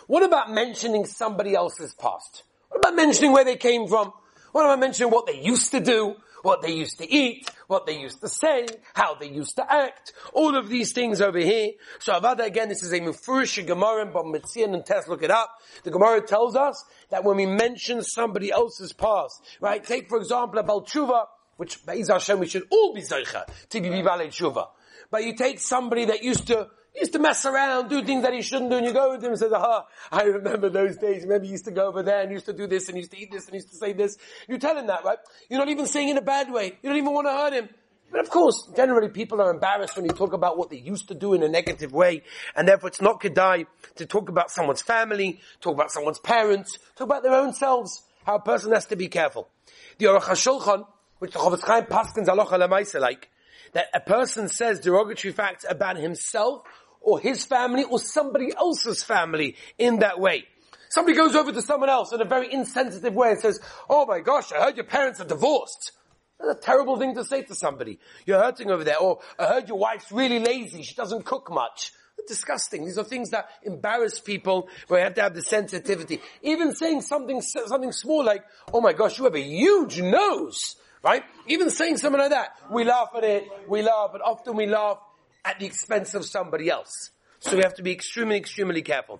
What 0.07 0.23
about 0.23 0.51
mentioning 0.51 1.05
somebody 1.05 1.53
else's 1.53 1.93
past? 1.93 2.43
What 2.69 2.79
about 2.79 2.95
mentioning 2.95 3.31
where 3.31 3.45
they 3.45 3.57
came 3.57 3.87
from? 3.87 4.11
What 4.53 4.65
am 4.65 4.71
I 4.71 4.75
mentioning? 4.75 5.11
What 5.11 5.25
they 5.25 5.41
used 5.41 5.71
to 5.71 5.79
do, 5.79 6.15
what 6.43 6.61
they 6.61 6.71
used 6.71 6.99
to 6.99 7.11
eat, 7.11 7.49
what 7.65 7.87
they 7.87 7.99
used 7.99 8.21
to 8.21 8.29
say, 8.29 8.67
how 8.93 9.15
they 9.15 9.27
used 9.27 9.55
to 9.55 9.65
act, 9.73 10.13
all 10.31 10.55
of 10.55 10.69
these 10.69 10.93
things 10.93 11.21
over 11.21 11.39
here. 11.39 11.71
So 11.97 12.13
Avada 12.13 12.45
again, 12.45 12.69
this 12.69 12.83
is 12.83 12.93
a 12.93 12.99
Mufurish 12.99 13.65
Gemara, 13.65 14.05
but 14.05 14.25
Mitzian 14.25 14.75
and 14.75 14.85
Tess 14.85 15.07
look 15.07 15.23
it 15.23 15.31
up. 15.31 15.49
The 15.83 15.89
Gemara 15.89 16.21
tells 16.21 16.55
us 16.55 16.85
that 17.09 17.23
when 17.23 17.37
we 17.37 17.47
mention 17.47 18.03
somebody 18.03 18.51
else's 18.51 18.93
past, 18.93 19.43
right? 19.59 19.83
Take 19.83 20.07
for 20.07 20.19
example 20.19 20.59
a 20.59 20.63
Balchuva, 20.63 21.25
which 21.57 21.83
Be'ez 21.83 22.09
Hashem 22.09 22.37
we 22.37 22.47
should 22.47 22.67
all 22.69 22.93
be 22.93 23.01
Zeicha 23.01 23.45
to 23.69 23.81
be 23.81 23.89
Balei 23.89 24.27
Tshuva. 24.27 24.67
But 25.09 25.23
you 25.23 25.35
take 25.35 25.59
somebody 25.59 26.05
that 26.05 26.23
used 26.23 26.45
to 26.47 26.69
used 26.95 27.13
to 27.13 27.19
mess 27.19 27.45
around, 27.45 27.89
do 27.89 28.03
things 28.03 28.23
that 28.23 28.33
he 28.33 28.41
shouldn't 28.41 28.69
do, 28.69 28.77
and 28.77 28.85
you 28.85 28.93
go 28.93 29.11
with 29.11 29.23
him 29.23 29.31
and 29.31 29.39
says, 29.39 29.51
aha, 29.51 29.87
I 30.11 30.23
remember 30.23 30.69
those 30.69 30.97
days. 30.97 31.23
Remember 31.23 31.45
he 31.45 31.51
used 31.51 31.65
to 31.65 31.71
go 31.71 31.87
over 31.87 32.03
there 32.03 32.21
and 32.21 32.31
used 32.31 32.45
to 32.45 32.53
do 32.53 32.67
this 32.67 32.87
and 32.87 32.97
used 32.97 33.11
to 33.11 33.17
eat 33.17 33.31
this 33.31 33.45
and 33.45 33.55
used 33.55 33.69
to 33.69 33.75
say 33.75 33.93
this. 33.93 34.17
You 34.47 34.57
tell 34.57 34.77
him 34.77 34.87
that, 34.87 35.03
right? 35.03 35.17
You're 35.49 35.59
not 35.59 35.69
even 35.69 35.87
saying 35.87 36.09
in 36.09 36.17
a 36.17 36.21
bad 36.21 36.51
way. 36.51 36.77
You 36.81 36.89
don't 36.89 36.97
even 36.97 37.13
want 37.13 37.27
to 37.27 37.31
hurt 37.31 37.53
him. 37.53 37.69
But 38.11 38.21
of 38.21 38.29
course, 38.29 38.69
generally 38.75 39.09
people 39.09 39.41
are 39.41 39.49
embarrassed 39.49 39.95
when 39.95 40.05
you 40.05 40.11
talk 40.11 40.33
about 40.33 40.55
what 40.55 40.69
they 40.69 40.77
used 40.77 41.07
to 41.07 41.15
do 41.15 41.33
in 41.33 41.41
a 41.41 41.47
negative 41.47 41.91
way, 41.91 42.21
and 42.55 42.67
therefore 42.67 42.89
it's 42.89 43.01
not 43.01 43.19
kedai 43.19 43.65
to 43.95 44.05
talk 44.05 44.29
about 44.29 44.51
someone's 44.51 44.83
family, 44.83 45.39
talk 45.61 45.73
about 45.73 45.91
someone's 45.91 46.19
parents, 46.19 46.77
talk 46.95 47.07
about 47.07 47.23
their 47.23 47.33
own 47.33 47.53
selves, 47.53 48.03
how 48.23 48.35
a 48.35 48.39
person 48.39 48.71
has 48.71 48.85
to 48.85 48.95
be 48.95 49.07
careful. 49.07 49.49
The 49.97 50.05
Aruch 50.05 50.21
HaShulchan, 50.21 50.85
which 51.17 51.31
the 51.31 51.39
Chofetz 51.39 51.63
Chaim 51.63 51.85
Paskins 51.85 52.27
Alocha 52.27 52.99
like, 52.99 53.29
that 53.71 53.87
a 53.95 53.99
person 53.99 54.47
says 54.47 54.79
derogatory 54.79 55.33
facts 55.33 55.65
about 55.67 55.97
himself 55.97 56.61
or 57.03 57.19
his 57.19 57.45
family 57.45 57.83
or 57.83 57.99
somebody 57.99 58.51
else's 58.55 59.03
family 59.03 59.55
in 59.77 59.99
that 59.99 60.19
way. 60.19 60.45
Somebody 60.89 61.17
goes 61.17 61.35
over 61.35 61.51
to 61.51 61.61
someone 61.61 61.89
else 61.89 62.11
in 62.13 62.21
a 62.21 62.25
very 62.25 62.51
insensitive 62.53 63.13
way 63.13 63.31
and 63.31 63.39
says, 63.39 63.59
oh 63.89 64.05
my 64.05 64.19
gosh, 64.19 64.51
I 64.51 64.63
heard 64.63 64.77
your 64.77 64.85
parents 64.85 65.19
are 65.19 65.25
divorced. 65.25 65.91
That's 66.39 66.57
a 66.57 66.61
terrible 66.61 66.97
thing 66.97 67.15
to 67.15 67.25
say 67.25 67.41
to 67.43 67.55
somebody. 67.55 67.99
You're 68.25 68.39
hurting 68.39 68.69
over 68.69 68.83
there. 68.83 68.99
Or 68.99 69.19
I 69.39 69.47
heard 69.47 69.67
your 69.67 69.77
wife's 69.77 70.11
really 70.11 70.39
lazy. 70.39 70.83
She 70.83 70.95
doesn't 70.95 71.25
cook 71.25 71.51
much. 71.51 71.91
Disgusting. 72.27 72.85
These 72.85 72.97
are 72.97 73.03
things 73.03 73.31
that 73.31 73.49
embarrass 73.63 74.19
people 74.19 74.69
where 74.87 74.99
you 74.99 75.03
have 75.03 75.15
to 75.15 75.21
have 75.23 75.33
the 75.33 75.41
sensitivity. 75.41 76.21
Even 76.41 76.73
saying 76.73 77.01
something, 77.01 77.41
something 77.41 77.91
small 77.91 78.23
like, 78.23 78.43
oh 78.71 78.79
my 78.79 78.93
gosh, 78.93 79.17
you 79.17 79.25
have 79.25 79.35
a 79.35 79.41
huge 79.41 79.99
nose. 79.99 80.75
Right? 81.03 81.23
Even 81.47 81.69
saying 81.69 81.97
something 81.97 82.21
like 82.21 82.29
that. 82.29 82.55
We 82.71 82.83
laugh 82.85 83.09
at 83.17 83.23
it. 83.23 83.47
We 83.67 83.81
laugh, 83.81 84.11
but 84.13 84.21
often 84.21 84.55
we 84.55 84.67
laugh 84.67 84.99
at 85.45 85.59
the 85.59 85.65
expense 85.65 86.13
of 86.13 86.25
somebody 86.25 86.69
else. 86.69 87.11
So 87.39 87.57
we 87.57 87.63
have 87.63 87.75
to 87.75 87.83
be 87.83 87.91
extremely, 87.91 88.37
extremely 88.37 88.81
careful. 88.81 89.19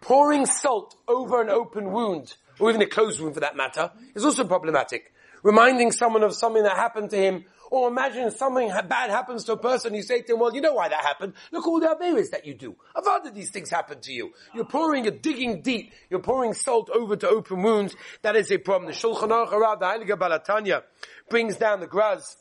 Pouring 0.00 0.46
salt 0.46 0.96
over 1.08 1.42
an 1.42 1.48
open 1.48 1.90
wound, 1.90 2.36
or 2.60 2.68
even 2.70 2.82
a 2.82 2.86
closed 2.86 3.20
wound 3.20 3.34
for 3.34 3.40
that 3.40 3.56
matter, 3.56 3.90
is 4.14 4.24
also 4.24 4.44
problematic. 4.44 5.12
Reminding 5.42 5.92
someone 5.92 6.22
of 6.22 6.34
something 6.34 6.62
that 6.62 6.76
happened 6.76 7.10
to 7.10 7.16
him, 7.16 7.44
or 7.70 7.88
imagine 7.88 8.30
something 8.30 8.68
bad 8.88 9.10
happens 9.10 9.44
to 9.44 9.52
a 9.52 9.56
person, 9.56 9.94
you 9.94 10.02
say 10.02 10.22
to 10.22 10.34
him, 10.34 10.38
well, 10.38 10.54
you 10.54 10.60
know 10.60 10.74
why 10.74 10.88
that 10.88 11.04
happened. 11.04 11.32
Look 11.50 11.66
all 11.66 11.80
the 11.80 11.88
Averis 11.88 12.30
that 12.30 12.46
you 12.46 12.54
do. 12.54 12.76
I've 12.94 13.04
heard 13.04 13.34
these 13.34 13.50
things 13.50 13.70
happen 13.70 14.00
to 14.00 14.12
you. 14.12 14.32
You're 14.54 14.64
pouring, 14.64 15.04
you're 15.04 15.14
digging 15.14 15.62
deep, 15.62 15.92
you're 16.08 16.20
pouring 16.20 16.54
salt 16.54 16.88
over 16.90 17.16
to 17.16 17.28
open 17.28 17.62
wounds. 17.62 17.96
That 18.22 18.36
is 18.36 18.52
a 18.52 18.58
problem. 18.58 18.92
The 18.92 18.96
Shulchan 18.96 19.30
Aruch 19.30 19.80
the 19.80 19.86
Heilige 19.86 20.18
Baal 20.18 20.38
HaTanya, 20.38 20.82
brings 21.28 21.56
down 21.56 21.80
the 21.80 21.86
Graz 21.86 22.36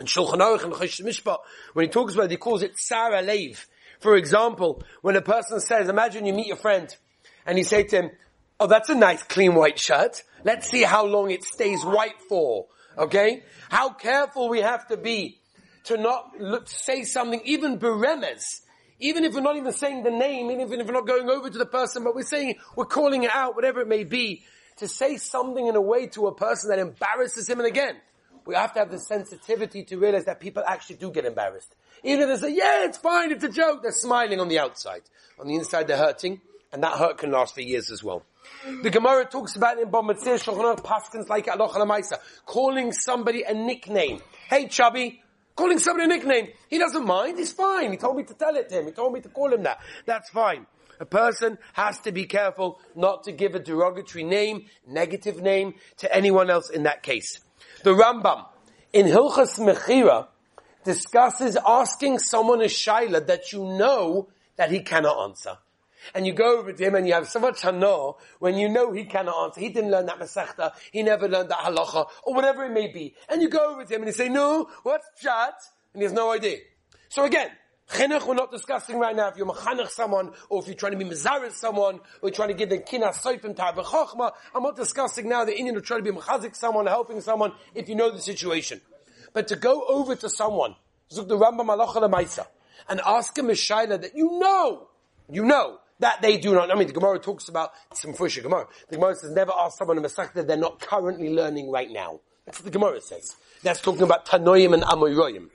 and 0.00 0.08
Shulchan 0.08 0.38
Aruch 0.38 0.64
and 0.64 0.72
Chosh 0.72 1.02
Mishpat, 1.02 1.38
when 1.74 1.84
he 1.84 1.90
talks 1.90 2.14
about 2.14 2.24
it, 2.24 2.30
he 2.32 2.36
calls 2.38 2.62
it 2.62 2.76
Sarah 2.78 3.22
Lev. 3.22 3.68
For 4.00 4.16
example, 4.16 4.82
when 5.02 5.14
a 5.14 5.22
person 5.22 5.60
says, 5.60 5.88
imagine 5.88 6.24
you 6.24 6.32
meet 6.32 6.46
your 6.46 6.56
friend, 6.56 6.94
and 7.46 7.58
you 7.58 7.64
say 7.64 7.84
to 7.84 7.96
him, 7.96 8.10
oh, 8.58 8.66
that's 8.66 8.88
a 8.88 8.94
nice 8.94 9.22
clean 9.22 9.54
white 9.54 9.78
shirt. 9.78 10.22
Let's 10.42 10.68
see 10.68 10.82
how 10.82 11.04
long 11.04 11.30
it 11.30 11.44
stays 11.44 11.84
white 11.84 12.20
for. 12.28 12.66
Okay? 12.96 13.44
How 13.68 13.90
careful 13.90 14.48
we 14.48 14.60
have 14.60 14.88
to 14.88 14.96
be 14.96 15.38
to 15.84 15.96
not 15.96 16.32
look, 16.38 16.68
say 16.68 17.04
something, 17.04 17.40
even 17.44 17.78
beremes, 17.78 18.62
even 19.00 19.24
if 19.24 19.34
we're 19.34 19.40
not 19.40 19.56
even 19.56 19.72
saying 19.72 20.02
the 20.02 20.10
name, 20.10 20.50
even 20.50 20.80
if 20.80 20.86
we're 20.86 20.92
not 20.92 21.06
going 21.06 21.28
over 21.28 21.48
to 21.48 21.58
the 21.58 21.66
person, 21.66 22.04
but 22.04 22.14
we're 22.14 22.22
saying, 22.22 22.56
we're 22.76 22.84
calling 22.84 23.24
it 23.24 23.30
out, 23.32 23.54
whatever 23.54 23.80
it 23.80 23.88
may 23.88 24.04
be, 24.04 24.44
to 24.76 24.88
say 24.88 25.16
something 25.18 25.66
in 25.66 25.76
a 25.76 25.80
way 25.80 26.06
to 26.06 26.26
a 26.26 26.34
person 26.34 26.70
that 26.70 26.78
embarrasses 26.78 27.48
him 27.48 27.58
and 27.58 27.68
again, 27.68 27.96
we 28.46 28.54
have 28.54 28.72
to 28.74 28.78
have 28.80 28.90
the 28.90 28.98
sensitivity 28.98 29.84
to 29.84 29.98
realize 29.98 30.24
that 30.24 30.40
people 30.40 30.62
actually 30.66 30.96
do 30.96 31.10
get 31.10 31.24
embarrassed. 31.24 31.74
Even 32.02 32.28
if 32.28 32.40
they 32.40 32.48
say, 32.48 32.54
yeah, 32.54 32.84
it's 32.84 32.98
fine, 32.98 33.32
it's 33.32 33.44
a 33.44 33.48
joke, 33.48 33.82
they're 33.82 33.92
smiling 33.92 34.40
on 34.40 34.48
the 34.48 34.58
outside. 34.58 35.02
On 35.38 35.46
the 35.46 35.54
inside 35.54 35.86
they're 35.86 35.96
hurting, 35.96 36.40
and 36.72 36.82
that 36.82 36.98
hurt 36.98 37.18
can 37.18 37.30
last 37.30 37.54
for 37.54 37.60
years 37.60 37.90
as 37.90 38.02
well. 38.02 38.22
The 38.82 38.90
Gemara 38.90 39.24
talks 39.26 39.56
about 39.56 39.78
in 39.78 39.90
Bamatzir 39.90 40.42
Shulchan 40.42 40.80
Paskins 40.82 41.28
like 41.28 41.46
Aloch 41.46 42.12
calling 42.46 42.92
somebody 42.92 43.42
a 43.42 43.54
nickname. 43.54 44.20
Hey 44.48 44.68
chubby, 44.68 45.22
calling 45.56 45.78
somebody 45.78 46.04
a 46.04 46.08
nickname. 46.08 46.48
He 46.68 46.78
doesn't 46.78 47.04
mind, 47.04 47.38
he's 47.38 47.52
fine. 47.52 47.90
He 47.90 47.96
told 47.96 48.16
me 48.16 48.24
to 48.24 48.34
tell 48.34 48.56
it 48.56 48.68
to 48.70 48.78
him. 48.78 48.86
He 48.86 48.92
told 48.92 49.12
me 49.12 49.20
to 49.20 49.28
call 49.28 49.52
him 49.52 49.62
that. 49.64 49.80
That's 50.06 50.30
fine. 50.30 50.66
A 51.00 51.06
person 51.06 51.56
has 51.72 51.98
to 52.00 52.12
be 52.12 52.26
careful 52.26 52.78
not 52.94 53.24
to 53.24 53.32
give 53.32 53.54
a 53.54 53.58
derogatory 53.58 54.22
name, 54.22 54.66
negative 54.86 55.40
name 55.40 55.74
to 55.98 56.14
anyone 56.14 56.50
else 56.50 56.68
in 56.68 56.82
that 56.82 57.02
case. 57.02 57.40
The 57.82 57.94
Rambam 57.94 58.44
in 58.92 59.06
Hilchas 59.06 59.58
Mechira 59.58 60.28
discusses 60.84 61.56
asking 61.66 62.18
someone 62.18 62.60
a 62.60 62.66
shaila 62.66 63.26
that 63.26 63.52
you 63.52 63.64
know 63.64 64.28
that 64.56 64.70
he 64.70 64.80
cannot 64.80 65.30
answer. 65.30 65.56
And 66.14 66.26
you 66.26 66.34
go 66.34 66.58
over 66.58 66.74
to 66.74 66.84
him 66.84 66.94
and 66.94 67.06
you 67.06 67.14
have 67.14 67.26
so 67.26 67.40
much 67.40 67.62
hana 67.62 68.12
when 68.38 68.56
you 68.56 68.68
know 68.68 68.92
he 68.92 69.04
cannot 69.04 69.44
answer. 69.44 69.60
He 69.60 69.70
didn't 69.70 69.90
learn 69.90 70.06
that 70.06 70.18
masechta. 70.18 70.72
He 70.92 71.02
never 71.02 71.26
learned 71.26 71.50
that 71.50 71.60
halacha 71.60 72.06
or 72.24 72.34
whatever 72.34 72.64
it 72.64 72.72
may 72.72 72.88
be. 72.88 73.14
And 73.30 73.40
you 73.40 73.48
go 73.48 73.72
over 73.72 73.84
to 73.84 73.94
him 73.94 74.02
and 74.02 74.08
you 74.08 74.12
say, 74.12 74.28
no, 74.28 74.68
what's 74.82 75.06
chat? 75.22 75.54
And 75.94 76.02
he 76.02 76.04
has 76.04 76.12
no 76.12 76.32
idea. 76.32 76.58
So 77.08 77.24
again, 77.24 77.48
Chinuch 77.90 78.26
we're 78.26 78.34
not 78.34 78.52
discussing 78.52 78.98
right 78.98 79.16
now 79.16 79.28
if 79.28 79.36
you're 79.36 79.46
mechanech 79.46 79.88
someone, 79.88 80.32
or 80.48 80.62
if 80.62 80.66
you're 80.68 80.76
trying 80.76 80.92
to 80.92 80.98
be 80.98 81.04
mezaris 81.04 81.52
someone, 81.52 81.96
or 81.96 82.28
you're 82.28 82.30
trying 82.30 82.48
to 82.48 82.54
give 82.54 82.70
the 82.70 82.78
kina 82.78 83.08
soifim 83.08 83.58
of 83.58 83.86
chachma. 83.86 84.30
I'm 84.54 84.62
not 84.62 84.76
discussing 84.76 85.28
now 85.28 85.44
the 85.44 85.56
Indian 85.56 85.76
of 85.76 85.84
trying 85.84 86.04
to 86.04 86.12
be 86.12 86.16
mechazik 86.16 86.54
someone, 86.54 86.86
helping 86.86 87.20
someone, 87.20 87.52
if 87.74 87.88
you 87.88 87.96
know 87.96 88.10
the 88.10 88.20
situation. 88.20 88.80
But 89.32 89.48
to 89.48 89.56
go 89.56 89.84
over 89.88 90.14
to 90.14 90.30
someone, 90.30 90.76
zuk 91.10 91.26
the 91.26 91.36
Rambam 91.36 91.66
Malacha 91.66 92.46
and 92.88 93.00
ask 93.04 93.36
him 93.36 93.50
a 93.50 93.54
shaila 93.54 94.00
that 94.00 94.16
you 94.16 94.38
know, 94.38 94.88
you 95.28 95.44
know, 95.44 95.78
that 95.98 96.22
they 96.22 96.38
do 96.38 96.54
not. 96.54 96.70
I 96.70 96.74
mean, 96.76 96.86
the 96.86 96.92
Gemara 96.92 97.18
talks 97.18 97.48
about 97.48 97.72
some 97.92 98.14
Fusha 98.14 98.42
Gemara. 98.42 98.66
The 98.88 98.96
Gemara 98.96 99.14
says 99.16 99.30
never 99.32 99.52
ask 99.52 99.78
someone 99.78 99.98
a 99.98 100.00
Masech 100.00 100.32
that 100.34 100.46
they're 100.46 100.56
not 100.56 100.80
currently 100.80 101.30
learning 101.30 101.70
right 101.70 101.90
now. 101.90 102.20
That's 102.50 102.64
what 102.64 102.72
the 102.72 102.76
Gemara 102.76 103.00
says. 103.00 103.36
That's 103.62 103.80
talking 103.80 104.02
about 104.02 104.26
Tanoim 104.26 104.74
and 104.74 104.82
Amoyim. 104.82 105.50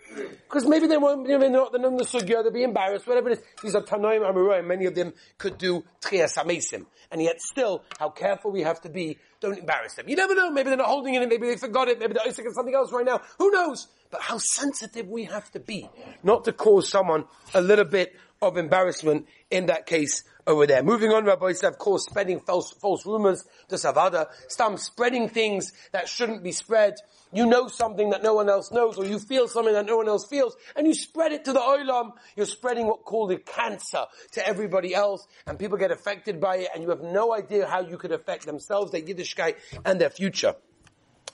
Because 0.47 0.65
maybe 0.65 0.87
they 0.87 0.95
won't, 0.95 1.27
you 1.27 1.37
know, 1.37 1.39
they're 1.69 1.81
not, 1.81 1.91
in 1.91 1.97
the 1.97 2.05
Sugya, 2.05 2.41
they'll 2.41 2.51
be 2.51 2.63
embarrassed, 2.63 3.05
whatever 3.05 3.31
it 3.31 3.39
is. 3.39 3.43
These 3.61 3.75
are 3.75 3.81
Tanoim 3.81 4.25
and 4.25 4.33
Amoyim. 4.33 4.65
Many 4.65 4.85
of 4.85 4.95
them 4.95 5.13
could 5.37 5.57
do 5.57 5.83
Trias 6.01 6.37
Amesim. 6.37 6.85
And 7.11 7.21
yet 7.21 7.41
still, 7.41 7.83
how 7.99 8.11
careful 8.11 8.49
we 8.49 8.61
have 8.61 8.79
to 8.83 8.89
be, 8.89 9.17
don't 9.41 9.57
embarrass 9.57 9.95
them. 9.95 10.07
You 10.07 10.15
never 10.15 10.35
know, 10.35 10.49
maybe 10.51 10.69
they're 10.69 10.77
not 10.77 10.87
holding 10.87 11.15
it 11.15 11.27
maybe 11.27 11.47
they 11.47 11.57
forgot 11.57 11.89
it, 11.89 11.99
maybe 11.99 12.13
they're 12.13 12.25
Isaac 12.25 12.45
something 12.53 12.73
else 12.73 12.93
right 12.93 13.05
now. 13.05 13.19
Who 13.39 13.51
knows? 13.51 13.87
But 14.09 14.21
how 14.21 14.37
sensitive 14.37 15.09
we 15.09 15.25
have 15.25 15.51
to 15.51 15.59
be, 15.59 15.89
not 16.23 16.45
to 16.45 16.53
cause 16.53 16.87
someone 16.87 17.25
a 17.53 17.59
little 17.59 17.83
bit 17.83 18.15
of 18.41 18.57
embarrassment 18.57 19.27
in 19.49 19.67
that 19.67 19.85
case 19.85 20.23
over 20.47 20.67
there. 20.67 20.83
Moving 20.83 21.11
on, 21.11 21.25
Rabbi 21.25 21.53
said, 21.53 21.73
of 21.73 21.79
course, 21.79 22.05
spreading 22.05 22.39
false, 22.39 22.71
false 22.71 23.05
rumors 23.05 23.43
to 23.69 23.75
Savada. 23.75 24.27
Stop 24.47 24.77
spreading 24.79 25.29
things 25.29 25.73
that 25.91 26.07
shouldn't 26.07 26.43
be 26.43 26.51
spread. 26.51 26.95
You 27.33 27.45
know 27.45 27.67
something 27.67 28.11
that 28.11 28.23
no 28.23 28.33
one 28.33 28.49
else 28.49 28.71
knows, 28.71 28.97
or 28.97 29.05
you 29.05 29.19
feel 29.19 29.47
something 29.47 29.73
that 29.73 29.85
no 29.85 29.97
one 29.97 30.07
else 30.07 30.27
feels, 30.27 30.55
and 30.75 30.85
you 30.87 30.93
spread 30.93 31.31
it 31.31 31.45
to 31.45 31.53
the 31.53 31.59
olam. 31.59 32.11
You're 32.35 32.45
spreading 32.45 32.87
what 32.87 33.03
called 33.03 33.31
a 33.31 33.37
cancer 33.37 34.05
to 34.33 34.47
everybody 34.47 34.93
else, 34.93 35.27
and 35.47 35.57
people 35.57 35.77
get 35.77 35.91
affected 35.91 36.39
by 36.39 36.57
it, 36.57 36.69
and 36.73 36.83
you 36.83 36.89
have 36.89 37.01
no 37.01 37.33
idea 37.33 37.67
how 37.67 37.81
you 37.81 37.97
could 37.97 38.11
affect 38.11 38.45
themselves, 38.45 38.91
their 38.91 39.01
Yiddishkeit, 39.01 39.55
and 39.83 39.99
their 39.99 40.09
future. 40.09 40.55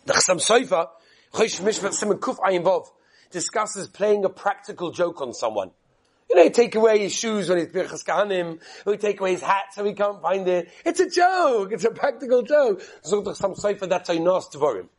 The 0.06 0.14
Chassam 0.14 0.40
Sofer, 0.42 0.88
Chosh 1.34 1.62
Mishpat 1.62 1.94
Simon 1.94 2.18
Kuf 2.18 2.38
Ayin 2.38 2.86
discusses 3.30 3.88
playing 3.88 4.26
a 4.26 4.30
practical 4.30 4.92
joke 4.92 5.22
on 5.22 5.34
someone. 5.34 5.72
You 6.32 6.38
know, 6.38 6.50
take 6.50 6.76
away 6.76 7.00
his 7.00 7.14
shoes 7.14 7.50
when 7.50 7.58
he's 7.58 7.68
Birchas 7.68 8.06
Kahanim, 8.06 8.62
or 8.86 8.96
take 8.96 9.20
away 9.20 9.34
his 9.34 9.42
hat 9.42 9.74
so 9.74 9.84
he 9.84 9.92
can't 9.92 10.22
find 10.22 10.48
it. 10.48 10.72
It's 10.86 11.02
a 11.02 11.10
joke. 11.10 11.74
It's 11.74 11.84
a 11.84 11.92
practical 11.92 12.42
joke. 12.42 12.82
some 13.04 13.54
Sefer, 13.54 13.88
that's 13.88 14.08
a 14.08 14.18
nos 14.18 14.48
him. 14.54 14.90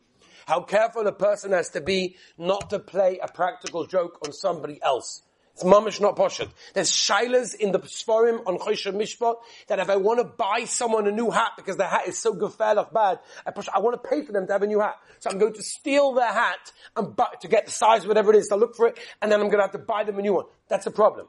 How 0.47 0.61
careful 0.61 1.07
a 1.07 1.13
person 1.13 1.53
has 1.53 1.71
to 1.71 1.81
be 1.81 2.17
not 2.37 2.69
to 2.69 2.79
play 2.79 3.19
a 3.23 3.29
practical 3.29 3.87
joke 3.87 4.19
on 4.27 4.35
somebody 4.35 4.79
else. 4.83 5.23
It's 5.55 5.65
mamish 5.65 6.01
not 6.01 6.17
poshut. 6.17 6.49
There's 6.73 6.91
shilas 6.91 7.55
in 7.55 7.73
the 7.73 7.79
Sforim 7.81 8.47
on 8.47 8.59
Choshen 8.59 8.95
Mishpat 8.95 9.37
that 9.69 9.79
if 9.79 9.91
I 9.91 9.97
want 9.97 10.19
to 10.21 10.25
buy 10.25 10.65
someone 10.65 11.07
a 11.07 11.13
new 11.13 11.31
hat 11.31 11.53
because 11.57 11.77
the 11.77 11.87
hat 11.87 12.09
is 12.09 12.19
so 12.19 12.33
gefährlich 12.33 12.93
bad, 12.93 13.19
I 13.47 13.51
push, 13.51 13.69
I 13.73 13.81
want 13.81 14.03
to 14.03 14.09
pay 14.09 14.25
for 14.25 14.33
them 14.33 14.47
to 14.47 14.53
have 14.53 14.63
a 14.63 14.67
new 14.67 14.81
hat. 14.81 14.97
So 15.21 15.31
I'm 15.31 15.39
going 15.39 15.53
to 15.55 15.63
steal 15.63 16.15
their 16.15 16.33
hat 16.33 16.73
and 16.97 17.15
buy, 17.15 17.29
to 17.43 17.49
get 17.49 17.67
the 17.67 17.73
size, 17.73 18.07
whatever 18.07 18.33
it 18.33 18.37
is, 18.37 18.49
to 18.49 18.57
look 18.57 18.77
for 18.77 18.89
it, 18.89 18.99
and 19.21 19.31
then 19.31 19.41
I'm 19.41 19.49
going 19.49 19.59
to 19.59 19.65
have 19.65 19.73
to 19.73 19.79
buy 19.79 20.05
them 20.05 20.19
a 20.19 20.23
new 20.23 20.35
one. 20.35 20.47
That's 20.69 20.87
a 20.87 20.91
problem. 20.91 21.27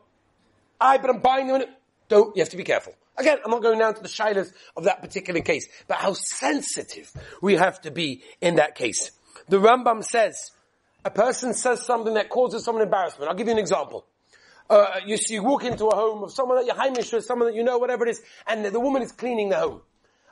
I, 0.80 0.98
but 0.98 1.10
I'm 1.10 1.20
buying 1.20 1.48
them. 1.48 1.58
a 1.58 1.60
new, 1.66 1.72
Don't, 2.08 2.36
you 2.36 2.42
have 2.42 2.50
to 2.50 2.58
be 2.58 2.64
careful. 2.64 2.94
Again, 3.18 3.40
I'm 3.44 3.52
not 3.52 3.62
going 3.62 3.78
down 3.78 3.94
to 3.96 4.02
the 4.02 4.08
shilas 4.08 4.54
of 4.78 4.86
that 4.86 5.02
particular 5.02 5.42
case, 5.42 5.68
but 5.88 5.98
how 5.98 6.14
sensitive 6.14 7.12
we 7.42 7.56
have 7.56 7.82
to 7.82 7.92
be 7.92 8.24
in 8.40 8.56
that 8.56 8.76
case. 8.76 9.12
The 9.50 9.58
Rambam 9.58 10.04
says, 10.04 10.52
a 11.06 11.12
person 11.12 11.54
says 11.54 11.86
something 11.86 12.14
that 12.14 12.30
causes 12.30 12.64
someone 12.64 12.84
embarrassment. 12.84 13.30
I'll 13.30 13.36
give 13.36 13.48
you 13.48 13.54
an 13.54 13.60
example 13.60 14.06
uh, 14.74 15.00
you, 15.06 15.18
see 15.18 15.36
you 15.36 15.44
walk 15.44 15.64
into 15.64 15.88
a 15.88 15.96
home 15.96 16.24
of 16.24 16.32
someone 16.32 16.58
that 16.58 16.66
you're 16.66 16.76
Heimish 16.76 17.14
with, 17.14 17.26
someone 17.26 17.50
that 17.50 17.56
you 17.56 17.64
know, 17.64 17.78
whatever 17.78 18.06
it 18.08 18.12
is, 18.12 18.22
and 18.48 18.66
the, 18.66 18.80
woman 18.80 19.02
is 19.02 19.12
cleaning 19.12 19.50
the 19.50 19.58
home. 19.58 19.82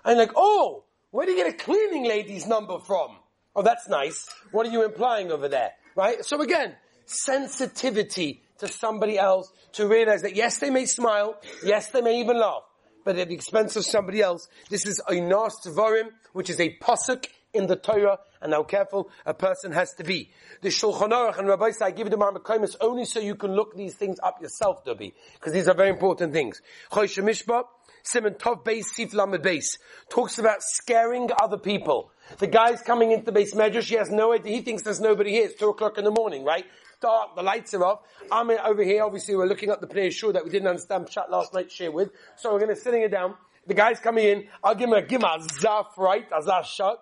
And 0.04 0.18
like, 0.18 0.32
oh, 0.36 0.84
where 1.12 1.26
do 1.26 1.32
you 1.32 1.38
get 1.38 1.54
a 1.54 1.58
cleaning 1.58 2.06
lady's 2.06 2.48
number 2.48 2.80
from? 2.80 3.18
Oh, 3.56 3.62
that's 3.62 3.88
nice. 3.88 4.28
What 4.52 4.66
are 4.66 4.72
you 4.72 4.84
implying 4.84 5.32
over 5.32 5.48
there? 5.48 5.72
Right? 5.96 6.24
So 6.26 6.42
again, 6.42 6.76
sensitivity 7.06 8.42
to 8.60 8.68
somebody 8.68 9.20
else 9.20 9.52
to 9.74 9.88
realize 9.88 10.22
that 10.22 10.36
yes, 10.36 10.60
they 10.60 10.70
may 10.70 10.86
smile, 10.86 11.40
yes, 11.64 11.90
they 11.90 12.02
may 12.02 12.20
even 12.20 12.40
laugh, 12.40 12.64
but 13.04 13.18
at 13.18 13.28
the 13.28 13.36
expense 13.36 13.76
of 13.76 13.86
somebody 13.86 14.22
else. 14.22 14.48
This 14.70 14.86
is 14.86 15.02
Einas 15.10 15.54
Tvarim, 15.66 16.10
which 16.34 16.50
is 16.50 16.60
a 16.60 16.76
pasuk 16.78 17.28
in 17.54 17.68
the 17.68 17.76
Torah, 17.76 18.20
and 18.42 18.54
how 18.54 18.64
careful 18.64 19.10
a 19.26 19.34
person 19.34 19.72
has 19.72 19.94
to 19.94 20.04
be. 20.04 20.32
The 20.62 20.70
Shulchan 20.70 21.10
Aruch 21.10 21.38
and 21.38 21.48
Rabbi 21.48 21.72
say, 21.72 21.86
I 21.86 21.92
give 21.92 22.08
you 22.08 22.12
the 22.12 22.18
Marmakomis 22.18 22.76
only 22.82 23.06
so 23.06 23.20
you 23.20 23.36
can 23.36 23.54
look 23.54 23.76
these 23.76 23.96
things 23.96 24.18
up 24.24 24.42
yourself, 24.42 24.84
Dubi, 24.86 25.14
because 25.34 25.54
these 25.54 25.68
are 25.68 25.76
very 25.76 25.90
important 25.90 26.34
things. 26.34 26.62
Chosh 26.92 27.22
Mishpah, 27.24 27.64
Simon 28.04 28.34
Tov 28.34 28.64
Beis 28.64 28.86
Sif 28.86 29.14
Lamed 29.14 29.44
Beis 29.44 29.78
talks 30.10 30.40
about 30.40 30.58
scaring 30.62 31.30
other 31.40 31.58
people. 31.58 32.12
The 32.40 32.48
guy's 32.48 32.82
coming 32.82 33.12
into 33.12 33.26
the 33.26 33.32
base 33.32 33.54
medrash, 33.54 33.90
he 33.90 33.96
has 33.96 34.10
no 34.10 34.34
idea, 34.34 34.56
he 34.56 34.62
thinks 34.62 34.84
there's 34.84 35.00
nobody 35.00 35.32
here, 35.32 35.46
it's 35.46 35.60
two 35.60 35.70
o'clock 35.70 35.98
in 35.98 36.04
the 36.04 36.12
morning, 36.12 36.44
right? 36.44 36.66
Dark, 37.02 37.36
the 37.36 37.44
lights 37.44 37.74
are 37.74 37.84
off. 37.84 38.00
I'm 38.32 38.50
over 38.50 38.84
here, 38.84 39.04
obviously 39.04 39.36
we're 39.36 39.48
looking 39.48 39.70
at 39.70 39.82
the 39.82 39.88
Pnei 39.88 40.12
Shur 40.12 40.32
that 40.32 40.44
we 40.44 40.50
didn't 40.50 40.68
understand 40.68 41.10
chat 41.10 41.30
last 41.30 41.54
night 41.54 41.72
share 41.72 41.92
with, 41.92 42.10
so 42.38 42.54
we're 42.54 42.60
gonna 42.60 42.76
sitting 42.76 43.02
it 43.02 43.12
down. 43.12 43.36
The 43.68 43.74
guy's 43.74 44.00
coming 44.00 44.26
in, 44.26 44.48
I'll 44.64 44.76
give 44.76 44.90
him 44.90 44.96
a, 44.96 45.02
give 45.02 45.22
him 45.22 45.30
a 45.30 45.38
zaf 45.40 45.98
right, 45.98 46.26
a 46.32 46.42
zaf 46.42 46.66
shak. 46.66 46.98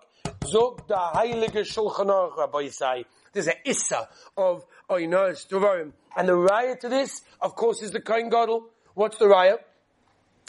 Zog 0.46 0.86
da 0.88 1.12
heilige 1.14 1.64
Shulchan 1.64 2.06
Aruch, 2.06 2.36
Rabbi 2.36 2.68
Yisai. 2.68 3.04
There's 3.32 3.46
an 3.46 3.54
issa 3.64 4.08
of 4.36 4.64
Oinos 4.88 5.46
Devarim. 5.46 5.92
And 6.16 6.28
the 6.28 6.32
raya 6.32 6.78
to 6.80 6.88
this, 6.88 7.22
of 7.40 7.54
course, 7.54 7.82
is 7.82 7.90
the 7.90 8.00
Kohen 8.00 8.30
Gadol. 8.30 8.66
What's 8.94 9.18
the 9.18 9.26
raya? 9.26 9.58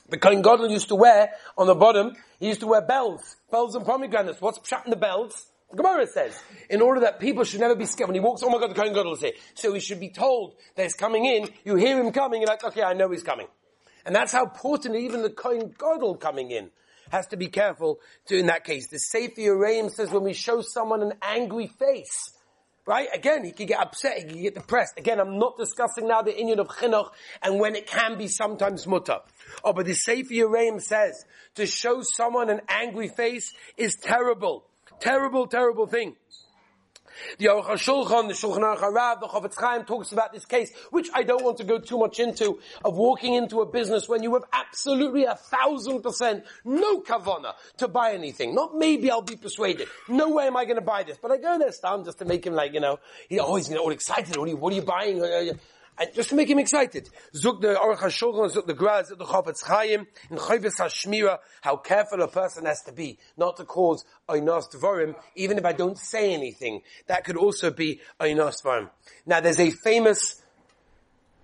The 0.10 0.18
Kohen 0.18 0.42
Gadol 0.42 0.70
used 0.70 0.88
to 0.90 0.96
wear, 0.96 1.32
on 1.58 1.68
the 1.68 1.76
bottom, 1.76 2.16
he 2.40 2.48
used 2.48 2.62
to 2.62 2.68
wear 2.68 2.82
bells. 2.82 3.36
Bells 3.52 3.76
and 3.76 3.86
pomegranates. 3.86 4.42
What's 4.42 4.60
pshat 4.60 4.86
in 4.86 4.92
the 4.92 4.98
bells? 4.98 5.48
Gemara 5.76 6.06
says, 6.08 6.38
in 6.70 6.82
order 6.82 7.02
that 7.02 7.20
people 7.20 7.44
should 7.46 7.62
never 7.62 7.76
be 7.76 7.86
scared. 7.86 8.10
When 8.10 8.16
he 8.16 8.20
walks, 8.20 8.44
oh 8.44 8.50
my 8.50 8.60
God, 8.60 8.72
the 8.72 8.76
Kohen 8.76 8.94
Gadol 8.94 9.14
is 9.14 9.22
here. 9.22 9.34
So 9.54 9.74
he 9.74 9.80
should 9.80 10.00
be 10.00 10.10
told 10.10 10.56
that 10.76 10.84
he's 10.84 10.96
coming 10.96 11.26
in. 11.26 11.48
You 11.64 11.76
hear 11.76 11.98
him 12.02 12.12
coming, 12.12 12.42
you're 12.42 12.50
like, 12.50 12.64
okay, 12.64 12.84
I 12.84 12.94
know 12.94 13.10
he's 13.10 13.24
coming. 13.24 13.48
And 14.06 14.16
that's 14.16 14.32
how 14.32 14.44
important 14.44 14.96
even 14.96 15.22
the 15.22 15.30
Kohen 15.30 15.74
Gadol 15.78 16.16
coming 16.16 16.52
in 16.52 16.72
has 17.12 17.28
to 17.28 17.38
be 17.38 17.48
careful 17.48 18.00
to, 18.28 18.38
in 18.38 18.48
that 18.48 18.64
case. 18.64 18.88
The 18.88 19.00
Sefer 19.00 19.42
Yereim 19.42 19.92
says 19.92 20.12
when 20.12 20.24
we 20.24 20.34
show 20.34 20.62
someone 20.62 21.02
an 21.02 21.14
angry 21.22 21.68
face, 21.68 22.32
Right? 22.86 23.10
Again, 23.14 23.46
he 23.46 23.52
can 23.52 23.68
get 23.68 23.80
upset, 23.80 24.18
he 24.18 24.24
can 24.24 24.42
get 24.42 24.56
depressed. 24.56 24.98
Again, 24.98 25.20
I'm 25.20 25.38
not 25.38 25.58
discussing 25.58 26.08
now 26.08 26.24
the 26.24 26.36
Indian 26.36 26.60
of 26.60 26.68
chinuch 26.68 27.12
and 27.44 27.60
when 27.60 27.76
it 27.76 27.86
can 27.86 28.18
be 28.18 28.28
sometimes 28.28 28.88
mutter. 28.88 29.20
Oh, 29.64 29.72
but 29.72 29.86
the 29.86 29.94
Sefer 29.94 30.34
Yereim 30.34 30.82
says 30.82 31.24
to 31.56 31.68
show 31.68 32.02
someone 32.02 32.50
an 32.50 32.62
angry 32.68 33.08
face 33.08 33.54
is 33.78 33.96
terrible. 34.02 34.66
Terrible, 35.00 35.46
terrible 35.46 35.86
thing. 35.86 36.16
The 37.38 37.46
Aruch 37.46 37.66
HaShulchan, 37.66 38.28
the 38.28 38.34
Shulchan 38.34 38.60
Aruch 38.60 38.80
HaRav, 38.80 39.20
the 39.20 39.28
Chofetz 39.28 39.60
Chaim 39.60 39.86
talks 39.86 40.12
about 40.12 40.34
this 40.34 40.46
case, 40.46 40.72
which 40.92 41.10
I 41.14 41.24
don't 41.24 41.44
want 41.44 41.58
to 41.58 41.64
go 41.64 41.80
too 41.80 41.98
much 41.98 42.20
into, 42.20 42.60
of 42.84 42.98
walking 42.98 43.34
into 43.34 43.62
a 43.62 43.66
business 43.66 44.08
when 44.08 44.24
you 44.24 44.34
have 44.34 44.44
absolutely 44.54 45.26
a 45.26 45.36
thousand 45.36 46.02
percent 46.02 46.44
no 46.64 47.02
kavana 47.02 47.54
to 47.78 47.88
buy 47.88 48.14
anything. 48.14 48.56
Not 48.56 48.76
maybe 48.76 49.12
I'll 49.12 49.22
be 49.22 49.36
persuaded. 49.36 49.88
No 50.08 50.30
way 50.30 50.48
am 50.48 50.58
I 50.58 50.66
going 50.66 50.76
to 50.76 50.82
buy 50.82 51.04
this. 51.04 51.18
But 51.22 51.32
I 51.32 51.38
go 51.38 51.54
in 51.54 51.60
there, 51.60 51.72
stand 51.72 52.06
just 52.06 52.20
to 52.20 52.26
make 52.26 52.46
him 52.46 52.54
like, 52.54 52.74
you 52.74 52.80
know, 52.80 53.00
he 53.30 53.40
always, 53.40 53.70
you 53.70 53.76
know, 53.76 53.82
all 53.82 53.92
excited. 53.92 54.36
What 54.38 54.48
are 54.48 54.52
you, 54.52 54.58
what 54.58 54.74
are 54.74 54.76
you 54.76 54.82
buying? 54.82 55.60
And 56.02 56.14
just 56.16 56.30
to 56.30 56.36
make 56.36 56.50
him 56.50 56.58
excited. 56.58 57.08
Zuk 57.36 57.62
the 57.62 57.76
Aruch 57.76 58.00
HaShulchan, 58.00 58.52
Zuk 58.52 58.66
the 58.66 58.74
Graz, 58.74 59.12
Zuk 59.12 59.20
the 59.20 59.26
Chofetz 59.26 59.64
Chaim, 59.64 60.08
in 60.32 60.38
Chayvis 60.38 60.78
HaShmira, 60.80 61.38
how 61.62 61.78
careful 61.78 62.22
a 62.24 62.28
person 62.28 62.66
has 62.66 62.82
to 62.84 62.92
be 62.92 63.20
not 63.38 63.58
to 63.58 63.66
cause 63.66 64.04
Einos 64.28 64.64
Dvorim, 64.74 65.16
even 65.36 65.60
if 65.60 65.66
I 65.66 65.74
don't 65.74 65.98
say 65.98 66.34
anything. 66.34 66.82
That 67.06 67.24
could 67.24 67.38
also 67.38 67.70
be 67.70 68.02
Einos 68.20 68.64
Dvorim. 68.64 68.90
Now 69.28 69.42
there's 69.42 69.60
a 69.60 69.70
famous, 69.70 70.42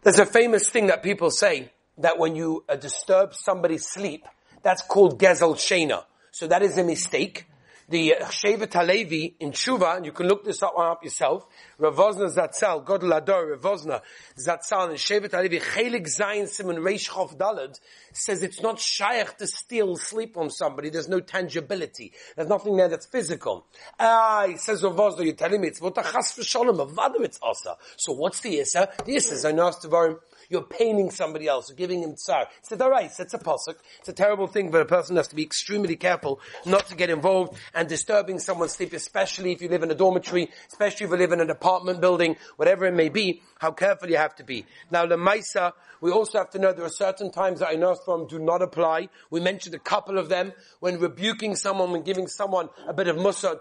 there's 0.02 0.20
a 0.20 0.26
famous 0.26 0.70
thing 0.70 0.88
that 0.88 1.04
people 1.04 1.30
say, 1.30 1.72
that 2.00 2.20
when 2.20 2.36
you 2.36 2.63
uh, 2.70 2.76
disturb 2.76 3.34
somebody's 3.34 3.88
sleep, 3.88 4.26
that's 4.63 4.82
called 4.84 5.20
Gezel 5.20 5.56
Shena. 5.56 6.04
So 6.32 6.48
that 6.48 6.62
is 6.62 6.78
a 6.78 6.84
mistake 6.84 7.48
the 7.89 8.15
Shevet 8.21 8.73
Halevi 8.73 9.36
in 9.39 9.52
Tshuva, 9.52 9.97
and 9.97 10.06
you 10.06 10.12
can 10.12 10.28
look 10.28 10.43
this 10.43 10.62
up, 10.62 10.73
up 10.78 11.04
yourself, 11.04 11.47
Rav 11.78 11.95
Wosner 11.95 12.34
Zatzal, 12.34 12.84
Godel 12.86 13.15
Ador, 13.15 13.52
Rav 13.52 13.62
Wosner 13.62 14.02
Zatzal, 14.38 14.89
and 14.89 14.97
Shevet 14.97 15.32
Halevi, 15.32 15.60
Chelik 15.60 16.06
Zayin 16.08 16.47
Simon 16.47 16.78
Reish 16.78 17.10
Chof 17.10 17.38
Dalad, 17.38 17.80
says 18.12 18.43
it's 18.43 18.62
not 18.62 18.80
shaykh 18.80 19.38
to 19.38 19.47
steal 19.47 19.95
sleep 19.95 20.34
from 20.34 20.50
somebody, 20.50 20.89
there's 20.89 21.08
no 21.08 21.21
tangibility. 21.21 22.12
There's 22.36 22.50
nothing 22.50 22.76
there 22.76 22.89
that's 22.89 23.06
physical. 23.06 23.65
Ah, 24.00 24.45
he 24.47 24.58
says 24.58 24.84
Rav 24.84 24.95
Wosner, 24.95 25.23
you're 25.23 25.36
telling 25.36 25.62
me 25.62 25.69
it's 25.69 25.80
what 25.80 25.97
a 25.97 26.04
chas 26.04 26.34
v'sholem, 26.38 26.80
a 26.80 27.23
it's 27.23 27.39
asa. 27.41 27.78
So 27.95 28.12
what's 28.13 28.41
the 28.41 28.58
issa? 28.60 28.89
The 29.06 29.15
issa 29.15 29.34
is, 29.34 29.45
I 29.45 29.54
know, 29.54 29.71
you're 30.49 30.63
paining 30.63 31.12
somebody 31.12 31.47
else, 31.47 31.69
you're 31.69 31.75
giving 31.75 32.01
him 32.01 32.15
tsar. 32.15 32.47
He 32.49 32.67
said, 32.67 32.81
alright, 32.81 33.12
it's 33.17 33.33
a 33.33 33.38
posuk. 33.38 33.75
It's 33.99 34.10
a 34.10 34.13
terrible 34.13 34.47
thing, 34.47 34.71
but 34.71 34.81
a 34.81 34.86
person 34.86 35.15
has 35.15 35.27
to 35.29 35.36
be 35.36 35.43
extremely 35.43 35.95
careful 35.95 36.39
not 36.65 36.88
to 36.88 36.95
get 36.95 37.10
involved 37.10 37.57
and 37.73 37.88
disturbing 37.88 38.39
someone's 38.39 38.73
sleep, 38.73 38.93
especially 38.93 39.51
if 39.51 39.62
you 39.62 39.69
live 39.69 39.83
in 39.83 39.91
a 39.91 39.95
dormitory, 39.95 40.49
especially 40.67 41.05
if 41.05 41.12
you 41.12 41.17
live 41.17 41.31
in 41.31 41.41
an 41.41 41.49
apartment 41.49 42.01
building, 42.01 42.36
whatever 42.55 42.86
it 42.86 42.93
may 42.93 43.10
be, 43.10 43.41
how 43.60 43.72
careful 43.72 44.10
you 44.10 44.17
have 44.17 44.36
to 44.36 44.43
be. 44.43 44.65
Now, 44.91 45.06
the 45.06 45.15
Maisa, 45.15 45.74
we 46.02 46.12
also 46.12 46.38
have 46.38 46.50
to 46.52 46.60
know 46.60 46.74
there 46.74 46.86
are 46.86 46.89
certain 46.89 47.32
times 47.32 47.60
that 47.60 47.78
from 48.06 48.28
do 48.28 48.39
not 48.39 48.62
apply. 48.62 49.10
We 49.30 49.39
mentioned 49.39 49.76
a 49.76 49.80
couple 49.80 50.17
of 50.17 50.30
them 50.30 50.54
when 50.80 51.00
rebuking 51.00 51.56
someone, 51.56 51.91
when 51.91 52.04
giving 52.04 52.28
someone 52.28 52.70
a 52.88 52.93
bit 52.93 53.08
of 53.08 53.17
musa, 53.17 53.60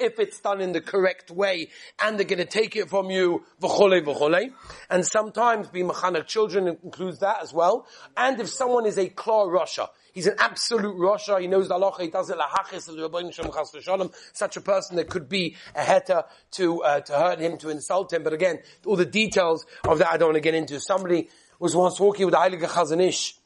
if 0.00 0.18
it's 0.18 0.40
done 0.40 0.60
in 0.60 0.72
the 0.72 0.80
correct 0.80 1.30
way, 1.30 1.68
and 2.00 2.18
they're 2.18 2.26
going 2.26 2.38
to 2.38 2.44
take 2.44 2.76
it 2.76 2.88
from 2.88 3.10
you, 3.10 3.44
v'chole 3.60 4.02
v'chole. 4.02 4.52
And 4.90 5.06
sometimes 5.06 5.68
be 5.68 5.82
mechanic 5.82 6.26
children 6.26 6.68
includes 6.68 7.20
that 7.20 7.42
as 7.42 7.52
well. 7.52 7.86
And 8.16 8.40
if 8.40 8.48
someone 8.48 8.86
is 8.86 8.98
a 8.98 9.08
claw 9.08 9.44
rusher, 9.44 9.86
He's 10.12 10.26
an 10.26 10.34
absolute 10.38 10.96
Rasha. 10.96 11.40
He 11.40 11.46
knows 11.46 11.68
the 11.68 11.74
halacha. 11.74 12.02
He 12.02 12.08
does 12.08 12.28
it 12.28 12.36
lahachis 12.38 14.14
Such 14.32 14.56
a 14.56 14.60
person 14.60 14.96
that 14.96 15.08
could 15.08 15.28
be 15.28 15.56
a 15.74 15.80
heta 15.80 16.24
to 16.52 16.82
uh, 16.82 17.00
to 17.00 17.12
hurt 17.14 17.38
him, 17.38 17.56
to 17.58 17.70
insult 17.70 18.12
him. 18.12 18.22
But 18.22 18.34
again, 18.34 18.60
all 18.84 18.96
the 18.96 19.06
details 19.06 19.66
of 19.88 19.98
that 19.98 20.08
I 20.08 20.16
don't 20.18 20.28
want 20.28 20.36
to 20.36 20.40
get 20.40 20.54
into. 20.54 20.78
Somebody 20.80 21.30
was 21.58 21.74
once 21.74 21.98
walking 21.98 22.26
with 22.26 22.34
the 22.34 22.38
Heilige 22.38 22.68
Chazon 22.68 23.00
Ish, 23.00 23.36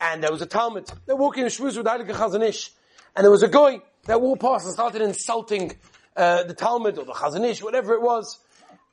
and 0.00 0.22
there 0.22 0.32
was 0.32 0.40
a 0.40 0.46
Talmud. 0.46 0.90
They're 1.04 1.16
walking 1.16 1.44
in 1.44 1.50
Shavuos 1.50 1.76
with 1.76 1.84
the 1.84 1.90
Heilige 1.90 2.14
Chazon 2.14 2.42
Ish, 2.42 2.72
and 3.14 3.24
there 3.24 3.30
was 3.30 3.42
a 3.42 3.48
guy 3.48 3.80
that 4.06 4.20
walked 4.20 4.40
past 4.40 4.64
and 4.64 4.72
started 4.72 5.02
insulting 5.02 5.76
uh, 6.16 6.44
the 6.44 6.54
Talmud 6.54 6.96
or 6.98 7.04
the 7.04 7.12
Chazon 7.12 7.44
Ish, 7.44 7.62
whatever 7.62 7.92
it 7.92 8.00
was. 8.00 8.38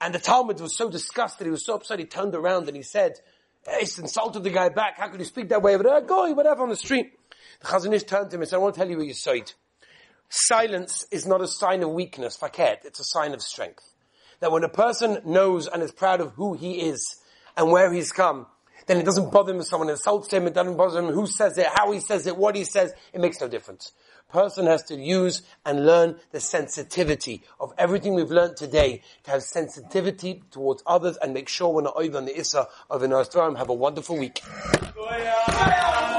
And 0.02 0.14
the 0.14 0.20
Talmud 0.20 0.60
was 0.60 0.76
so 0.76 0.90
disgusted, 0.90 1.48
he 1.48 1.52
was 1.52 1.66
so 1.66 1.76
upset, 1.76 2.00
he 2.00 2.06
turned 2.06 2.36
around 2.36 2.68
and 2.68 2.76
he 2.76 2.84
said, 2.84 3.22
he 3.68 4.02
insulted 4.02 4.44
the 4.44 4.50
guy 4.50 4.70
back. 4.70 4.98
How 4.98 5.08
could 5.08 5.20
you 5.20 5.26
speak 5.26 5.50
that 5.50 5.62
way? 5.62 5.76
But 5.78 5.86
uh, 5.86 6.00
go, 6.02 6.32
whatever, 6.34 6.64
on 6.64 6.70
the 6.70 6.76
street. 6.76 7.18
The 7.62 7.68
Chazon 7.68 7.94
Ish 7.94 8.04
turned 8.04 8.30
to 8.30 8.36
him 8.36 8.42
and 8.42 8.50
said, 8.50 8.58
I 8.58 8.60
want 8.60 8.76
to 8.76 8.80
tell 8.80 8.90
you 8.90 8.98
what 8.98 9.08
you 9.08 9.14
said. 9.14 9.54
Silence 10.30 11.06
is 11.12 11.26
not 11.26 11.42
a 11.42 11.48
sign 11.48 11.84
of 11.84 11.90
weakness, 11.92 12.38
faket. 12.38 12.78
It's 12.84 13.00
a 13.00 13.06
sign 13.06 13.34
of 13.34 13.42
strength. 13.42 13.84
That 14.40 14.52
when 14.52 14.64
a 14.64 14.70
person 14.70 15.20
knows 15.26 15.68
and 15.68 15.82
is 15.82 15.92
proud 15.92 16.22
of 16.22 16.34
who 16.34 16.54
he 16.54 16.82
is 16.82 17.22
and 17.56 17.72
where 17.72 17.92
he's 17.92 18.12
come, 18.12 18.48
then 18.88 18.98
it 18.98 19.06
doesn't 19.06 19.32
bother 19.32 19.54
him 19.54 19.60
if 19.60 19.68
someone 19.68 19.90
insults 19.90 20.32
him, 20.32 20.46
it 20.46 20.54
doesn't 20.54 20.78
bother 20.78 21.00
him 21.00 21.12
who 21.12 21.26
says 21.26 21.58
it, 21.58 21.68
how 21.74 21.92
he 21.92 22.00
says 22.00 22.28
it, 22.28 22.38
what 22.38 22.56
he 22.56 22.64
says, 22.64 22.94
it 23.14 23.22
makes 23.22 23.40
no 23.40 23.48
difference. 23.48 23.94
Person 24.32 24.66
has 24.66 24.84
to 24.84 24.96
use 24.96 25.44
and 25.66 25.86
learn 25.86 26.18
the 26.32 26.40
sensitivity 26.40 27.44
of 27.60 27.74
everything 27.78 28.14
we've 28.16 28.32
learned 28.32 28.58
today, 28.58 29.02
to 29.24 29.32
have 29.32 29.44
sensitivity 29.44 30.44
towards 30.52 30.84
others 30.86 31.18
and 31.18 31.34
make 31.34 31.48
sure 31.48 31.70
we're 31.70 31.84
not 31.84 31.96
over 31.96 32.18
on 32.18 32.26
the 32.26 32.38
Issa 32.38 32.68
of 32.90 33.04
an 33.04 33.12
Have 33.12 33.70
a 33.70 33.74
wonderful 33.74 34.18
week. 34.18 34.42